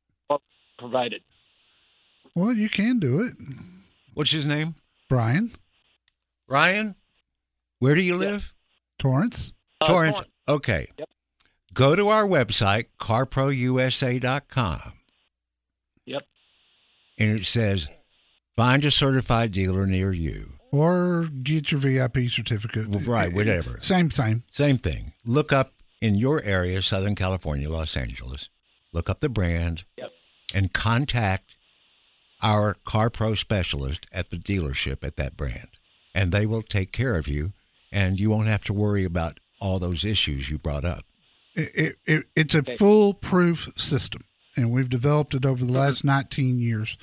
provided. 0.78 1.22
Well, 2.34 2.52
you 2.52 2.68
can 2.68 2.98
do 2.98 3.22
it, 3.22 3.34
What's 4.14 4.30
his 4.32 4.46
name? 4.46 4.74
Brian 5.08 5.50
Ryan? 6.48 6.94
Where 7.78 7.94
do 7.94 8.02
you 8.02 8.16
live? 8.16 8.52
Torrance. 8.98 9.52
Uh, 9.80 9.86
Torrance. 9.86 10.16
Torrance. 10.16 10.30
Okay. 10.48 10.88
Yep. 10.98 11.08
Go 11.72 11.96
to 11.96 12.08
our 12.08 12.26
website, 12.26 12.86
carprousa.com, 13.00 14.80
Yep. 16.06 16.22
and 17.18 17.40
it 17.40 17.46
says, 17.46 17.88
find 18.54 18.84
a 18.84 18.90
certified 18.92 19.50
dealer 19.52 19.84
near 19.86 20.12
you. 20.12 20.53
Or 20.74 21.28
get 21.42 21.70
your 21.70 21.80
VIP 21.80 22.28
certificate. 22.28 22.88
Well, 22.88 23.00
right, 23.00 23.32
whatever. 23.32 23.78
Same, 23.80 24.10
same. 24.10 24.42
Same 24.50 24.76
thing. 24.76 25.12
Look 25.24 25.52
up 25.52 25.72
in 26.00 26.16
your 26.16 26.42
area, 26.42 26.82
Southern 26.82 27.14
California, 27.14 27.70
Los 27.70 27.96
Angeles. 27.96 28.48
Look 28.92 29.08
up 29.08 29.20
the 29.20 29.28
brand 29.28 29.84
Yep. 29.96 30.10
and 30.54 30.72
contact 30.72 31.54
our 32.42 32.74
Car 32.84 33.08
Pro 33.08 33.34
specialist 33.34 34.06
at 34.12 34.30
the 34.30 34.36
dealership 34.36 35.04
at 35.04 35.16
that 35.16 35.36
brand. 35.36 35.68
And 36.14 36.32
they 36.32 36.46
will 36.46 36.62
take 36.62 36.92
care 36.92 37.16
of 37.16 37.26
you, 37.26 37.52
and 37.90 38.20
you 38.20 38.30
won't 38.30 38.48
have 38.48 38.64
to 38.64 38.72
worry 38.72 39.04
about 39.04 39.40
all 39.60 39.78
those 39.78 40.04
issues 40.04 40.50
you 40.50 40.58
brought 40.58 40.84
up. 40.84 41.04
It, 41.54 41.70
it, 41.74 41.96
it, 42.04 42.24
it's 42.36 42.54
a 42.54 42.62
foolproof 42.62 43.70
system, 43.76 44.24
and 44.56 44.72
we've 44.72 44.88
developed 44.88 45.34
it 45.34 45.46
over 45.46 45.64
the 45.64 45.72
mm-hmm. 45.72 45.80
last 45.80 46.04
19 46.04 46.58
years. 46.58 46.98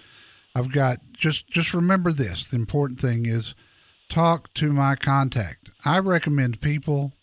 I've 0.55 0.71
got 0.71 0.99
just 1.13 1.47
just 1.47 1.73
remember 1.73 2.11
this. 2.11 2.47
The 2.47 2.57
important 2.57 2.99
thing 2.99 3.25
is 3.25 3.55
talk 4.09 4.53
to 4.55 4.73
my 4.73 4.95
contact. 4.95 5.69
I 5.85 5.99
recommend 5.99 6.61
people 6.61 7.13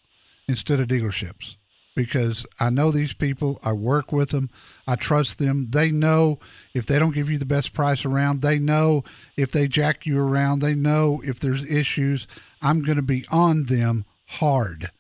instead 0.47 0.81
of 0.81 0.89
dealerships 0.89 1.57
because 1.99 2.47
I 2.61 2.71
know 2.71 2.93
these 2.93 3.13
people. 3.13 3.59
I 3.65 3.73
work 3.73 4.13
with 4.13 4.31
them. 4.31 4.51
I 4.87 4.95
trust 4.95 5.41
them. 5.41 5.67
They 5.71 5.91
know 5.91 6.39
if 6.73 6.87
they 6.87 6.99
don't 6.99 7.15
give 7.15 7.29
you 7.29 7.39
the 7.39 7.45
best 7.45 7.75
price 7.75 8.05
around. 8.05 8.41
They 8.41 8.61
know 8.61 9.03
if 9.37 9.51
they 9.51 9.67
jack 9.67 10.07
you 10.07 10.21
around. 10.21 10.61
They 10.61 10.75
know 10.75 11.21
if 11.25 11.41
there's 11.41 11.69
issues. 11.69 12.29
I'm 12.63 12.83
going 12.83 12.97
to 12.97 13.03
be 13.03 13.25
on 13.33 13.65
them 13.65 14.05
hard. 14.27 14.93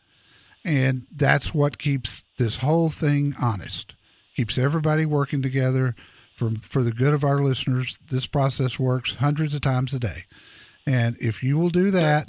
And 0.65 1.07
that's 1.15 1.55
what 1.55 1.79
keeps 1.79 2.25
this 2.37 2.59
whole 2.59 2.91
thing 2.91 3.35
honest. 3.41 3.95
Keeps 4.35 4.59
everybody 4.59 5.07
working 5.07 5.41
together 5.41 5.95
for 6.39 6.51
for 6.63 6.83
the 6.85 6.93
good 6.93 7.13
of 7.13 7.25
our 7.25 7.43
listeners. 7.43 7.99
This 8.11 8.27
process 8.27 8.79
works 8.79 9.17
hundreds 9.17 9.55
of 9.55 9.61
times 9.61 9.93
a 9.93 9.99
day. 9.99 10.25
And 10.87 11.17
if 11.21 11.43
you 11.43 11.59
will 11.59 11.69
do 11.71 11.91
that, 11.91 12.29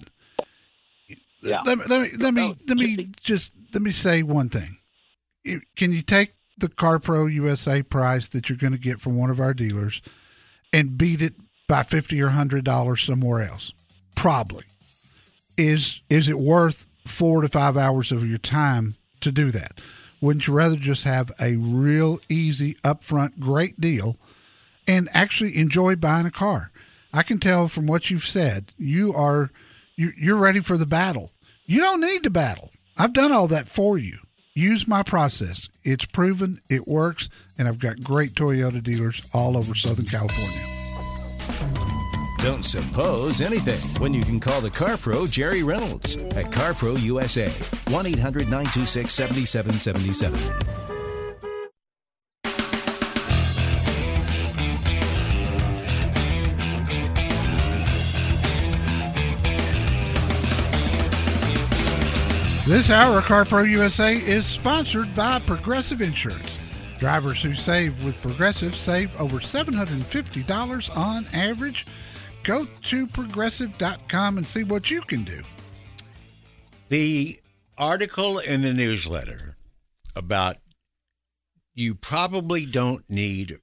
Yeah. 1.41 1.61
let 1.65 1.77
me 1.77 1.83
let 1.87 2.01
me 2.01 2.09
let 2.17 2.33
me 2.33 2.55
let 2.67 2.77
me 2.77 2.95
just- 2.97 3.23
just 3.23 3.53
let 3.73 3.81
me 3.81 3.91
say 3.91 4.23
one 4.23 4.49
thing. 4.49 4.77
Can 5.75 5.91
you 5.93 6.01
take 6.01 6.33
the 6.57 6.67
CarPro 6.67 7.31
USA 7.33 7.81
price 7.83 8.27
that 8.29 8.49
you're 8.49 8.57
going 8.57 8.73
to 8.73 8.79
get 8.79 8.99
from 8.99 9.17
one 9.17 9.29
of 9.29 9.39
our 9.39 9.53
dealers 9.53 10.01
and 10.73 10.97
beat 10.97 11.21
it 11.21 11.35
by 11.67 11.83
fifty 11.83 12.21
or 12.21 12.29
hundred 12.29 12.65
dollars 12.65 13.03
somewhere 13.03 13.43
else? 13.43 13.71
Probably. 14.15 14.63
Is 15.57 16.01
is 16.09 16.27
it 16.27 16.39
worth 16.39 16.85
four 17.05 17.41
to 17.41 17.47
five 17.47 17.77
hours 17.77 18.11
of 18.11 18.27
your 18.27 18.37
time 18.39 18.95
to 19.21 19.31
do 19.31 19.51
that? 19.51 19.79
Wouldn't 20.21 20.47
you 20.47 20.53
rather 20.53 20.75
just 20.75 21.03
have 21.03 21.31
a 21.39 21.55
real 21.55 22.19
easy, 22.29 22.75
upfront, 22.83 23.39
great 23.39 23.79
deal 23.79 24.17
and 24.87 25.07
actually 25.13 25.57
enjoy 25.57 25.95
buying 25.95 26.25
a 26.25 26.31
car? 26.31 26.71
I 27.13 27.23
can 27.23 27.39
tell 27.39 27.67
from 27.67 27.87
what 27.87 28.09
you've 28.09 28.23
said, 28.23 28.71
you 28.77 29.13
are 29.13 29.51
you, 29.95 30.11
you're 30.17 30.35
ready 30.37 30.59
for 30.61 30.77
the 30.77 30.85
battle. 30.85 31.31
You 31.65 31.81
don't 31.81 32.01
need 32.01 32.23
to 32.23 32.29
battle. 32.29 32.71
I've 32.97 33.13
done 33.13 33.31
all 33.31 33.47
that 33.47 33.67
for 33.67 33.97
you. 33.97 34.17
Use 34.53 34.87
my 34.87 35.03
process. 35.03 35.69
It's 35.83 36.05
proven, 36.05 36.59
it 36.69 36.87
works, 36.87 37.29
and 37.57 37.67
I've 37.67 37.79
got 37.79 38.01
great 38.01 38.31
Toyota 38.31 38.81
dealers 38.83 39.27
all 39.33 39.55
over 39.55 39.75
Southern 39.75 40.05
California. 40.05 41.78
Don't 42.41 42.63
suppose 42.63 43.41
anything 43.41 43.81
when 44.01 44.13
you 44.13 44.23
can 44.23 44.39
call 44.39 44.61
the 44.61 44.69
Car 44.69 44.95
Pro 44.95 45.27
Jerry 45.27 45.61
Reynolds 45.61 46.15
at 46.15 46.45
CarPro 46.45 46.97
USA 47.01 47.49
1 47.93 48.05
800 48.05 48.45
926 48.45 49.13
7777. 49.13 50.79
This 62.65 62.89
hour 62.89 63.19
CarPro 63.21 63.67
USA 63.67 64.15
is 64.15 64.45
sponsored 64.45 65.13
by 65.13 65.39
Progressive 65.39 66.01
Insurance. 66.01 66.57
Drivers 66.99 67.41
who 67.41 67.53
save 67.53 68.01
with 68.03 68.21
Progressive 68.21 68.75
save 68.75 69.19
over 69.19 69.39
$750 69.39 70.95
on 70.95 71.25
average. 71.33 71.85
Go 72.43 72.67
to 72.83 73.07
progressive.com 73.07 74.37
and 74.37 74.47
see 74.47 74.63
what 74.63 74.89
you 74.89 75.01
can 75.01 75.23
do. 75.23 75.41
The 76.89 77.39
article 77.77 78.39
in 78.39 78.61
the 78.61 78.73
newsletter 78.73 79.55
about 80.15 80.57
you 81.75 81.95
probably 81.95 82.65
don't 82.65 83.09
need 83.09 83.57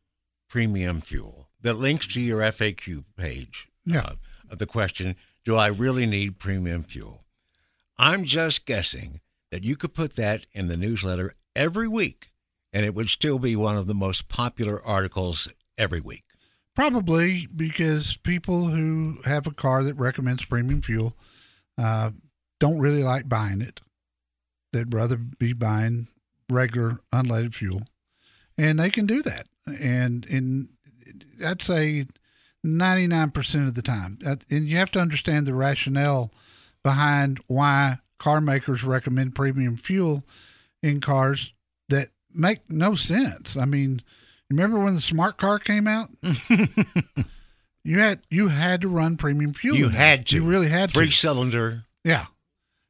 premium 0.49 1.01
fuel 1.01 1.49
that 1.61 1.75
links 1.75 2.07
to 2.15 2.21
your 2.21 2.41
FAQ 2.41 3.05
page 3.17 3.69
Yeah. 3.85 4.01
uh, 4.01 4.13
of 4.51 4.59
the 4.59 4.67
question, 4.67 5.17
do 5.45 5.57
I 5.57 5.67
really 5.67 6.07
need 6.07 6.39
premium 6.39 6.85
fuel? 6.85 7.23
I'm 7.99 8.25
just 8.25 8.65
guessing 8.65 9.21
that 9.51 9.65
you 9.65 9.75
could 9.77 9.93
put 9.95 10.15
that 10.17 10.47
in 10.53 10.69
the 10.69 10.77
newsletter 10.77 11.35
every 11.57 11.89
week 11.89 12.29
and 12.73 12.85
it 12.87 12.95
would 12.95 13.09
still 13.09 13.39
be 13.39 13.57
one 13.57 13.77
of 13.77 13.87
the 13.87 13.95
most 13.95 14.29
popular 14.29 14.81
articles 14.87 15.49
every 15.77 16.01
week. 16.01 16.25
Probably 16.77 17.49
because 17.57 18.19
people 18.19 18.67
who 18.67 19.19
have 19.25 19.47
a 19.47 19.51
car 19.53 19.83
that 19.83 19.95
recommends 19.95 20.45
premium 20.45 20.83
fuel 20.83 21.17
uh, 21.79 22.11
don't 22.61 22.79
really 22.79 23.03
like 23.03 23.29
buying 23.29 23.63
it. 23.63 23.81
They'd 24.73 24.95
rather 24.95 25.17
be 25.17 25.55
buying 25.55 26.09
regular 26.51 26.99
unleaded 27.13 27.55
fuel, 27.55 27.83
and 28.59 28.79
they 28.79 28.91
can 28.91 29.07
do 29.07 29.23
that. 29.23 29.47
And 29.81 30.27
in 30.27 30.69
I'd 31.45 31.63
say 31.63 32.07
ninety 32.63 33.07
nine 33.07 33.31
percent 33.31 33.69
of 33.69 33.75
the 33.75 33.83
time, 33.83 34.19
and 34.25 34.69
you 34.69 34.77
have 34.77 34.91
to 34.93 35.01
understand 35.01 35.47
the 35.47 35.55
rationale 35.55 36.31
behind 36.83 37.41
why 37.47 38.01
car 38.19 38.41
makers 38.41 38.85
recommend 38.85 39.35
premium 39.35 39.77
fuel 39.77 40.25
in 40.83 41.01
cars 41.01 41.55
that 41.89 42.09
make 42.35 42.71
no 42.71 42.95
sense. 42.95 43.57
I 43.57 43.65
mean, 43.65 44.03
remember 44.51 44.79
when 44.79 44.95
the 44.95 45.01
smart 45.01 45.37
car 45.37 45.59
came 45.59 45.87
out? 45.87 46.09
you 47.85 47.99
had 47.99 48.21
you 48.31 48.49
had 48.49 48.81
to 48.83 48.89
run 48.89 49.17
premium 49.17 49.53
fuel. 49.55 49.77
You 49.77 49.89
had 49.89 50.27
to. 50.29 50.37
You 50.37 50.45
really 50.45 50.69
had 50.69 50.91
Three 50.91 51.07
to. 51.07 51.13
cylinder. 51.13 51.85
Yeah. 52.05 52.27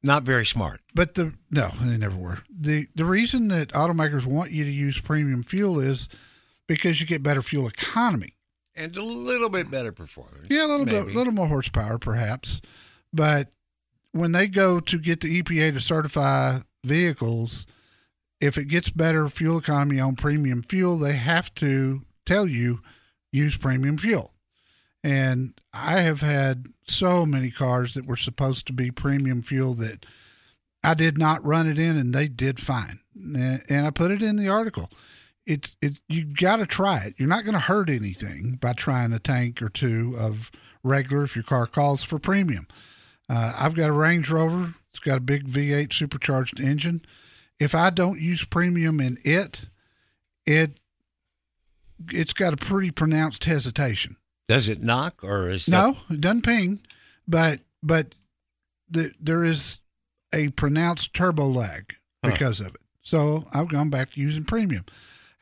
not 0.02 0.22
very 0.24 0.46
smart. 0.46 0.80
But 0.94 1.14
the 1.14 1.32
no, 1.50 1.70
they 1.82 1.96
never 1.96 2.16
were. 2.16 2.38
the 2.50 2.86
The 2.94 3.04
reason 3.04 3.48
that 3.48 3.68
automakers 3.68 4.26
want 4.26 4.50
you 4.52 4.64
to 4.64 4.70
use 4.70 5.00
premium 5.00 5.42
fuel 5.42 5.78
is 5.80 6.08
because 6.66 7.00
you 7.00 7.06
get 7.06 7.22
better 7.22 7.42
fuel 7.42 7.66
economy 7.68 8.34
and 8.74 8.94
a 8.96 9.02
little 9.02 9.48
bit 9.48 9.70
better 9.70 9.92
performance. 9.92 10.46
Yeah, 10.50 10.66
a 10.66 10.68
little 10.68 10.86
maybe. 10.86 11.04
bit, 11.06 11.14
a 11.14 11.18
little 11.18 11.32
more 11.32 11.46
horsepower, 11.46 11.98
perhaps. 11.98 12.60
But 13.12 13.48
when 14.12 14.32
they 14.32 14.48
go 14.48 14.80
to 14.80 14.98
get 14.98 15.20
the 15.20 15.42
EPA 15.42 15.72
to 15.74 15.80
certify 15.80 16.58
vehicles, 16.84 17.66
if 18.40 18.58
it 18.58 18.66
gets 18.66 18.90
better 18.90 19.28
fuel 19.28 19.58
economy 19.58 20.00
on 20.00 20.16
premium 20.16 20.62
fuel, 20.62 20.96
they 20.96 21.14
have 21.14 21.54
to 21.54 22.02
tell 22.24 22.46
you 22.46 22.80
use 23.32 23.56
premium 23.56 23.98
fuel. 23.98 24.32
And 25.02 25.54
I 25.72 26.00
have 26.00 26.20
had 26.20 26.66
so 26.86 27.24
many 27.24 27.50
cars 27.50 27.94
that 27.94 28.06
were 28.06 28.16
supposed 28.16 28.66
to 28.66 28.72
be 28.72 28.90
premium 28.90 29.42
fuel 29.42 29.74
that 29.74 30.04
I 30.82 30.94
did 30.94 31.16
not 31.16 31.44
run 31.44 31.68
it 31.68 31.78
in 31.78 31.96
and 31.96 32.14
they 32.14 32.28
did 32.28 32.60
fine. 32.60 32.98
And 33.14 33.86
I 33.86 33.90
put 33.90 34.10
it 34.10 34.22
in 34.22 34.36
the 34.36 34.48
article. 34.48 34.90
It's 35.46 35.76
it 35.80 36.00
you 36.08 36.24
got 36.24 36.56
to 36.56 36.66
try 36.66 37.04
it. 37.04 37.14
You're 37.18 37.28
not 37.28 37.44
going 37.44 37.54
to 37.54 37.60
hurt 37.60 37.88
anything 37.88 38.58
by 38.60 38.72
trying 38.72 39.12
a 39.12 39.20
tank 39.20 39.62
or 39.62 39.68
two 39.68 40.16
of 40.18 40.50
regular 40.82 41.22
if 41.22 41.36
your 41.36 41.44
car 41.44 41.66
calls 41.66 42.02
for 42.02 42.18
premium. 42.18 42.66
Uh, 43.28 43.52
I've 43.58 43.74
got 43.74 43.90
a 43.90 43.92
Range 43.92 44.28
Rover. 44.28 44.74
It's 44.90 44.98
got 44.98 45.18
a 45.18 45.20
big 45.20 45.48
V8 45.48 45.92
supercharged 45.92 46.60
engine. 46.60 47.02
If 47.58 47.74
I 47.74 47.90
don't 47.90 48.20
use 48.20 48.44
premium 48.44 49.00
in 49.00 49.18
it, 49.24 49.68
it 50.44 50.78
it's 52.12 52.32
got 52.32 52.52
a 52.52 52.56
pretty 52.56 52.90
pronounced 52.90 53.44
hesitation. 53.44 54.16
Does 54.48 54.68
it 54.68 54.80
knock 54.80 55.24
or 55.24 55.50
is 55.50 55.68
no? 55.68 55.96
That... 56.08 56.14
It 56.14 56.20
doesn't 56.20 56.42
ping, 56.42 56.82
but 57.26 57.60
but 57.82 58.14
the, 58.90 59.12
there 59.20 59.44
is 59.44 59.80
a 60.34 60.48
pronounced 60.50 61.14
turbo 61.14 61.46
lag 61.46 61.94
because 62.22 62.58
huh. 62.58 62.66
of 62.66 62.74
it. 62.74 62.80
So 63.02 63.44
I've 63.52 63.68
gone 63.68 63.90
back 63.90 64.12
to 64.12 64.20
using 64.20 64.44
premium. 64.44 64.84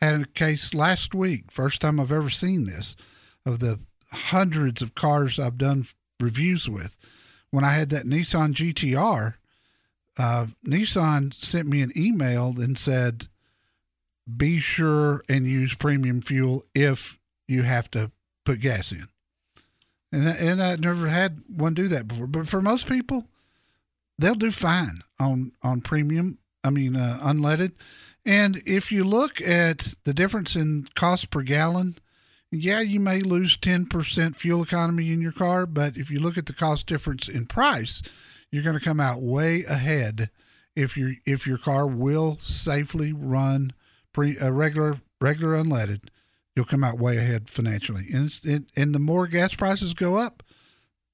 Had 0.01 0.15
a 0.21 0.27
case 0.27 0.75
last 0.75 1.15
week, 1.15 1.51
first 1.51 1.81
time 1.81 1.99
I've 1.99 2.13
ever 2.13 2.29
seen 2.29 2.67
this, 2.67 2.95
of 3.47 3.61
the 3.61 3.81
hundreds 4.13 4.83
of 4.83 4.95
cars 4.95 5.39
I've 5.39 5.59
done 5.59 5.87
reviews 6.21 6.69
with. 6.69 6.99
When 7.51 7.65
I 7.65 7.73
had 7.73 7.91
that 7.91 8.05
Nissan 8.05 8.53
GTR, 8.53 9.35
uh, 10.19 10.47
Nissan 10.67 11.33
sent 11.35 11.69
me 11.69 11.83
an 11.83 11.93
email 11.97 12.55
and 12.59 12.79
said, 12.79 13.29
be 14.37 14.59
sure 14.59 15.23
and 15.29 15.47
use 15.47 15.75
premium 15.75 16.21
fuel 16.21 16.65
if 16.75 17.19
you 17.47 17.63
have 17.63 17.91
to 17.91 18.11
put 18.45 18.61
gas 18.61 18.93
in. 18.93 19.07
And, 20.13 20.27
and 20.27 20.63
I 20.63 20.77
never 20.77 21.09
had 21.09 21.43
one 21.55 21.75
do 21.75 21.89
that 21.89 22.09
before. 22.09 22.27
But 22.27 22.49
for 22.49 22.63
most 22.63 22.89
people, 22.89 23.27
they'll 24.19 24.35
do 24.35 24.51
fine 24.51 25.01
on, 25.21 25.53
on 25.63 25.81
premium, 25.81 26.39
I 26.63 26.71
mean, 26.71 26.97
uh, 26.97 27.19
unleaded. 27.23 27.73
And 28.25 28.57
if 28.65 28.91
you 28.91 29.05
look 29.05 29.41
at 29.43 29.95
the 30.05 30.15
difference 30.15 30.57
in 30.57 30.89
cost 30.95 31.31
per 31.31 31.43
gallon, 31.43 31.97
yeah, 32.51 32.81
you 32.81 33.01
may 33.01 33.21
lose 33.21 33.59
10% 33.59 34.37
fuel 34.37 34.63
economy 34.63 35.13
in 35.13 35.21
your 35.21 35.33
car, 35.33 35.67
but 35.67 35.97
if 35.97 36.11
you 36.11 36.21
look 36.21 36.39
at 36.39 36.47
the 36.47 36.53
cost 36.53 36.87
difference 36.87 37.29
in 37.29 37.47
price, 37.47 38.01
you're 38.55 38.63
going 38.63 38.79
to 38.79 38.85
come 38.85 39.01
out 39.01 39.21
way 39.21 39.65
ahead 39.69 40.31
if 40.77 40.97
your 40.97 41.15
if 41.27 41.45
your 41.45 41.59
car 41.59 41.89
will 41.89 42.39
safely 42.39 43.13
run 43.13 43.73
pre 44.13 44.37
a 44.39 44.53
regular 44.53 45.01
regular 45.21 45.61
unleaded. 45.61 46.03
You'll 46.55 46.65
come 46.65 46.85
out 46.85 47.01
way 47.01 47.17
ahead 47.17 47.51
financially, 47.51 48.07
and 48.15 48.67
and 48.77 48.95
the 48.95 49.01
more 49.01 49.27
gas 49.27 49.57
prices 49.57 49.93
go 49.93 50.19
up, 50.19 50.45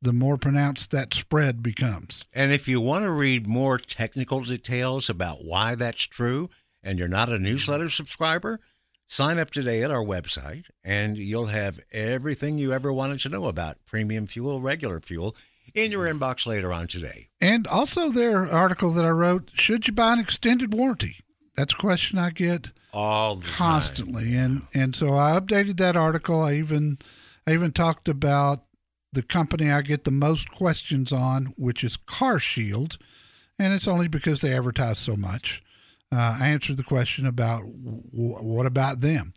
the 0.02 0.12
more 0.12 0.36
pronounced 0.36 0.90
that 0.90 1.14
spread 1.14 1.62
becomes. 1.62 2.26
And 2.34 2.52
if 2.52 2.68
you 2.68 2.78
want 2.78 3.04
to 3.04 3.10
read 3.10 3.46
more 3.46 3.78
technical 3.78 4.40
details 4.40 5.08
about 5.08 5.42
why 5.42 5.76
that's 5.76 6.02
true, 6.02 6.50
and 6.82 6.98
you're 6.98 7.08
not 7.08 7.30
a 7.30 7.38
newsletter 7.38 7.88
subscriber, 7.88 8.60
sign 9.08 9.38
up 9.38 9.50
today 9.50 9.82
at 9.82 9.90
our 9.90 10.04
website, 10.04 10.66
and 10.84 11.16
you'll 11.16 11.46
have 11.46 11.80
everything 11.90 12.58
you 12.58 12.74
ever 12.74 12.92
wanted 12.92 13.20
to 13.20 13.30
know 13.30 13.46
about 13.46 13.78
premium 13.86 14.26
fuel, 14.26 14.60
regular 14.60 15.00
fuel 15.00 15.34
in 15.74 15.90
your 15.90 16.06
inbox 16.06 16.46
later 16.46 16.72
on 16.72 16.86
today. 16.86 17.28
And 17.40 17.66
also, 17.66 18.10
their 18.10 18.46
article 18.46 18.90
that 18.92 19.04
I 19.04 19.10
wrote: 19.10 19.50
Should 19.54 19.86
you 19.86 19.92
buy 19.92 20.12
an 20.12 20.18
extended 20.18 20.72
warranty? 20.74 21.16
That's 21.56 21.74
a 21.74 21.76
question 21.76 22.18
I 22.18 22.30
get 22.30 22.70
all 22.92 23.40
constantly, 23.40 24.34
and 24.36 24.62
and 24.74 24.94
so 24.94 25.14
I 25.14 25.38
updated 25.38 25.76
that 25.78 25.96
article. 25.96 26.42
I 26.42 26.54
even 26.54 26.98
I 27.46 27.52
even 27.52 27.72
talked 27.72 28.08
about 28.08 28.64
the 29.12 29.22
company 29.22 29.70
I 29.70 29.82
get 29.82 30.04
the 30.04 30.10
most 30.10 30.50
questions 30.50 31.12
on, 31.12 31.54
which 31.56 31.82
is 31.82 31.96
Car 31.96 32.38
Shield, 32.38 32.96
and 33.58 33.74
it's 33.74 33.88
only 33.88 34.08
because 34.08 34.40
they 34.40 34.56
advertise 34.56 34.98
so 34.98 35.16
much. 35.16 35.62
Uh, 36.12 36.38
I 36.40 36.48
answered 36.48 36.76
the 36.76 36.82
question 36.84 37.26
about 37.26 37.60
w- 37.60 38.02
what 38.12 38.66
about 38.66 39.00
them. 39.00 39.32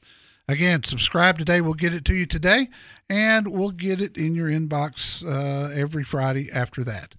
Again, 0.48 0.84
subscribe 0.84 1.38
today. 1.38 1.62
We'll 1.62 1.74
get 1.74 1.94
it 1.94 2.04
to 2.06 2.14
you 2.14 2.26
today, 2.26 2.70
and 3.10 3.48
we'll 3.48 3.72
get 3.72 4.02
it 4.02 4.18
in 4.18 4.36
your 4.36 4.50
inbox 4.50 5.24
uh, 5.24 5.72
every 5.74 6.04
Friday 6.04 6.52
after 6.52 6.84
that. 6.84 7.16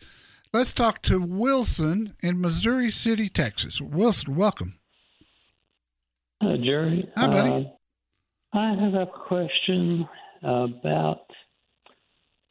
Let's 0.53 0.75
talk 0.75 1.01
to 1.03 1.21
Wilson 1.21 2.15
in 2.23 2.41
Missouri 2.41 2.91
City, 2.91 3.31
Texas. 3.31 3.81
Wilson, 3.81 4.37
welcome. 4.37 4.75
Hi, 6.43 6.57
Jerry. 6.63 7.09
Hi, 7.17 7.27
buddy. 7.27 7.73
Uh, 8.55 8.57
I 8.57 8.75
have 8.75 8.95
a 8.95 9.07
question 9.07 10.07
about. 10.43 11.23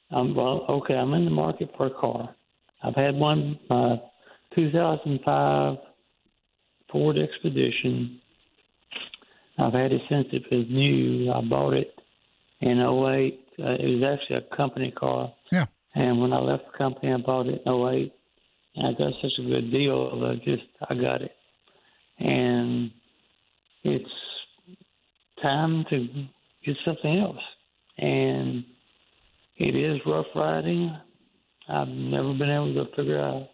Um, 0.09 0.35
well, 0.35 0.65
okay, 0.69 0.95
I'm 0.95 1.13
in 1.13 1.25
the 1.25 1.31
market 1.31 1.69
for 1.77 1.87
a 1.87 1.91
car. 1.91 2.35
I've 2.83 2.95
had 2.95 3.15
one, 3.15 3.59
uh, 3.69 3.97
2005 4.55 5.77
Ford 6.91 7.17
Expedition 7.17 8.19
I've 9.57 9.73
had 9.73 9.91
it 9.91 10.01
since 10.09 10.27
it 10.31 10.43
was 10.51 10.65
new. 10.69 11.31
I 11.31 11.41
bought 11.41 11.73
it 11.73 11.93
in 12.61 12.79
08. 12.79 13.39
Uh, 13.59 13.71
it 13.73 13.99
was 13.99 14.19
actually 14.19 14.37
a 14.37 14.55
company 14.55 14.91
car. 14.91 15.33
Yeah. 15.51 15.65
And 15.95 16.19
when 16.19 16.33
I 16.33 16.39
left 16.39 16.63
the 16.71 16.77
company, 16.77 17.13
I 17.13 17.17
bought 17.17 17.47
it 17.47 17.61
in 17.65 17.71
08. 17.71 18.13
And 18.75 18.87
I 18.87 18.91
got 18.97 19.13
such 19.21 19.33
a 19.39 19.43
good 19.43 19.71
deal 19.71 20.25
I 20.25 20.35
just 20.43 20.63
I 20.89 20.95
got 20.95 21.21
it. 21.21 21.35
And 22.17 22.91
it's 23.83 24.09
time 25.41 25.85
to 25.89 26.07
get 26.65 26.75
something 26.83 27.19
else. 27.19 27.43
And 27.97 28.63
it 29.57 29.75
is 29.75 29.99
rough 30.05 30.25
riding. 30.35 30.97
I've 31.69 31.87
never 31.87 32.33
been 32.33 32.49
able 32.49 32.73
to 32.73 32.95
figure 32.95 33.21
out 33.21 33.49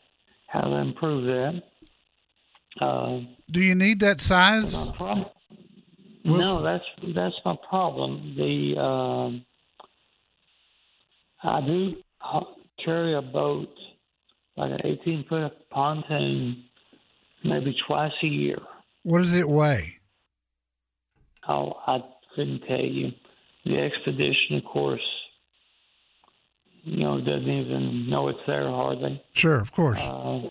how 0.48 0.62
to 0.62 0.76
improve 0.78 1.26
that. 1.26 1.64
Uh, 2.84 3.20
Do 3.52 3.62
you 3.62 3.76
need 3.76 4.00
that 4.00 4.22
size? 4.22 4.76
No, 6.24 6.62
that's 6.62 6.84
that's 7.16 7.36
my 7.46 7.56
problem. 7.70 8.36
The 8.38 8.80
um, 8.80 9.46
I 11.44 11.62
do 11.62 11.96
carry 12.84 13.16
a 13.16 13.22
boat, 13.22 13.74
like 14.58 14.72
an 14.72 14.80
18 14.84 15.26
foot 15.28 15.70
pontoon, 15.70 16.64
maybe 17.44 17.76
twice 17.88 18.12
a 18.24 18.28
year. 18.28 18.60
What 19.04 19.20
does 19.20 19.36
it 19.36 19.48
weigh? 19.48 19.98
Oh, 21.48 21.80
I 21.88 22.04
couldn't 22.36 22.62
tell 22.68 22.80
you. 22.80 23.12
The 23.66 23.78
expedition, 23.78 24.58
of 24.58 24.66
course, 24.66 25.02
you 26.84 27.04
know, 27.04 27.20
doesn't 27.20 27.50
even 27.50 28.10
know 28.10 28.30
it's 28.30 28.40
there 28.48 28.68
hardly. 28.68 29.22
Sure, 29.34 29.60
of 29.60 29.72
course. 29.72 30.00
Uh, 30.00 30.42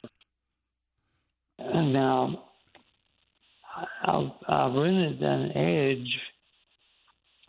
and 1.59 1.93
now 1.93 2.48
I, 4.03 4.33
I 4.49 4.67
rented 4.67 5.23
an 5.23 5.53
Edge 5.57 6.21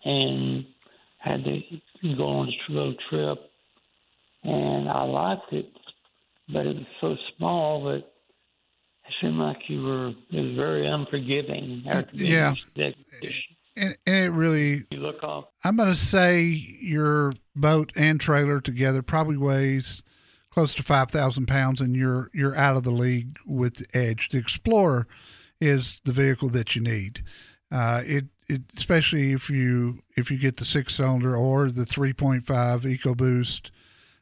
and 0.06 0.66
had 1.18 1.44
to 1.44 2.16
go 2.16 2.26
on 2.26 2.48
a 2.48 2.72
little 2.72 2.96
trip, 3.10 3.38
and 4.44 4.90
I 4.90 5.04
liked 5.04 5.52
it, 5.54 5.70
but 6.52 6.66
it 6.66 6.78
was 6.78 6.86
so 7.02 7.16
small 7.38 7.84
that 7.86 7.98
it 7.98 9.14
seemed 9.22 9.38
like 9.38 9.58
you 9.68 9.84
were 9.84 10.08
it 10.10 10.42
was 10.42 10.56
very 10.56 10.88
unforgiving. 10.88 11.84
yeah. 12.14 12.54
And, 12.76 13.98
and, 14.06 14.26
it 14.26 14.32
really 14.32 14.84
you 14.92 15.00
look 15.00 15.24
off. 15.24 15.46
I'm 15.64 15.78
going 15.78 15.90
to 15.90 15.96
say 15.96 16.42
your 16.44 17.34
boat 17.56 17.92
and 17.96 18.20
trailer 18.20 18.60
together 18.62 19.02
probably 19.02 19.38
weighs 19.38 20.04
close 20.50 20.74
to 20.76 20.84
five 20.84 21.12
thousand 21.12 21.48
pounds, 21.48 21.82
and 21.82 21.96
you're 21.96 22.30
you're 22.34 22.56
out 22.56 22.78
of 22.78 22.84
the 22.84 22.92
league 22.92 23.38
with 23.46 23.76
the 23.76 23.86
Edge. 23.98 24.30
The 24.30 24.38
Explorer 24.38 25.08
is 25.62 26.02
the 26.06 26.12
vehicle 26.12 26.50
that 26.50 26.76
you 26.76 26.82
need. 26.82 27.24
Uh, 27.72 28.02
it, 28.06 28.26
it 28.48 28.62
especially 28.76 29.32
if 29.32 29.50
you 29.50 30.00
if 30.18 30.32
you 30.32 30.38
get 30.40 30.58
the 30.58 30.66
six 30.66 30.96
cylinder 30.96 31.36
or 31.36 31.70
the 31.70 31.84
3.5 31.84 32.44
EcoBoost, 32.44 33.72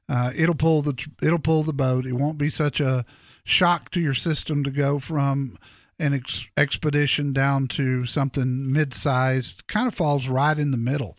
uh, 0.10 0.32
it'll 0.38 0.56
pull 0.56 0.82
the 0.82 1.08
it'll 1.22 1.40
pull 1.40 1.64
the 1.64 1.74
boat. 1.74 2.06
It 2.06 2.14
won't 2.14 2.38
be 2.38 2.50
such 2.50 2.80
a 2.80 3.06
shock 3.44 3.90
to 3.92 4.02
your 4.02 4.14
system 4.14 4.64
to 4.64 4.72
go 4.72 5.00
from 5.00 5.58
an 6.00 6.14
ex- 6.14 6.48
expedition 6.58 7.34
down 7.34 7.68
to 7.70 8.06
something 8.06 8.72
mid-sized. 8.72 9.68
Kind 9.68 9.88
of 9.88 9.96
falls 9.96 10.28
right 10.28 10.58
in 10.58 10.72
the 10.72 10.78
middle. 10.78 11.18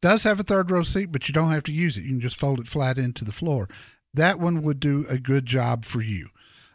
Does 0.00 0.24
have 0.24 0.38
a 0.38 0.44
third 0.44 0.70
row 0.70 0.82
seat, 0.82 1.10
but 1.12 1.28
you 1.28 1.32
don't 1.32 1.50
have 1.50 1.64
to 1.64 1.72
use 1.72 1.96
it. 1.96 2.02
You 2.02 2.10
can 2.10 2.20
just 2.20 2.38
fold 2.38 2.60
it 2.60 2.68
flat 2.68 2.98
into 2.98 3.24
the 3.24 3.32
floor. 3.32 3.68
That 4.14 4.38
one 4.38 4.62
would 4.62 4.80
do 4.80 5.04
a 5.10 5.18
good 5.18 5.46
job 5.46 5.84
for 5.84 6.00
you. 6.00 6.28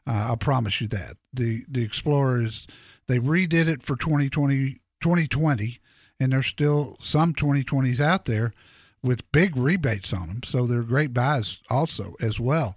Uh, 0.05 0.27
I'll 0.27 0.37
promise 0.37 0.81
you 0.81 0.87
that. 0.89 1.15
The 1.33 1.63
the 1.67 1.83
Explorer 1.83 2.43
is 2.43 2.67
they 3.07 3.19
redid 3.19 3.67
it 3.67 3.81
for 3.81 3.95
2020 3.95 4.77
2020 5.01 5.79
and 6.19 6.31
there's 6.31 6.47
still 6.47 6.97
some 7.01 7.33
2020s 7.33 7.99
out 7.99 8.25
there 8.25 8.53
with 9.01 9.29
big 9.31 9.57
rebates 9.57 10.13
on 10.13 10.27
them. 10.27 10.43
So 10.43 10.65
they're 10.65 10.83
great 10.83 11.13
buys 11.13 11.61
also 11.69 12.13
as 12.21 12.39
well. 12.39 12.75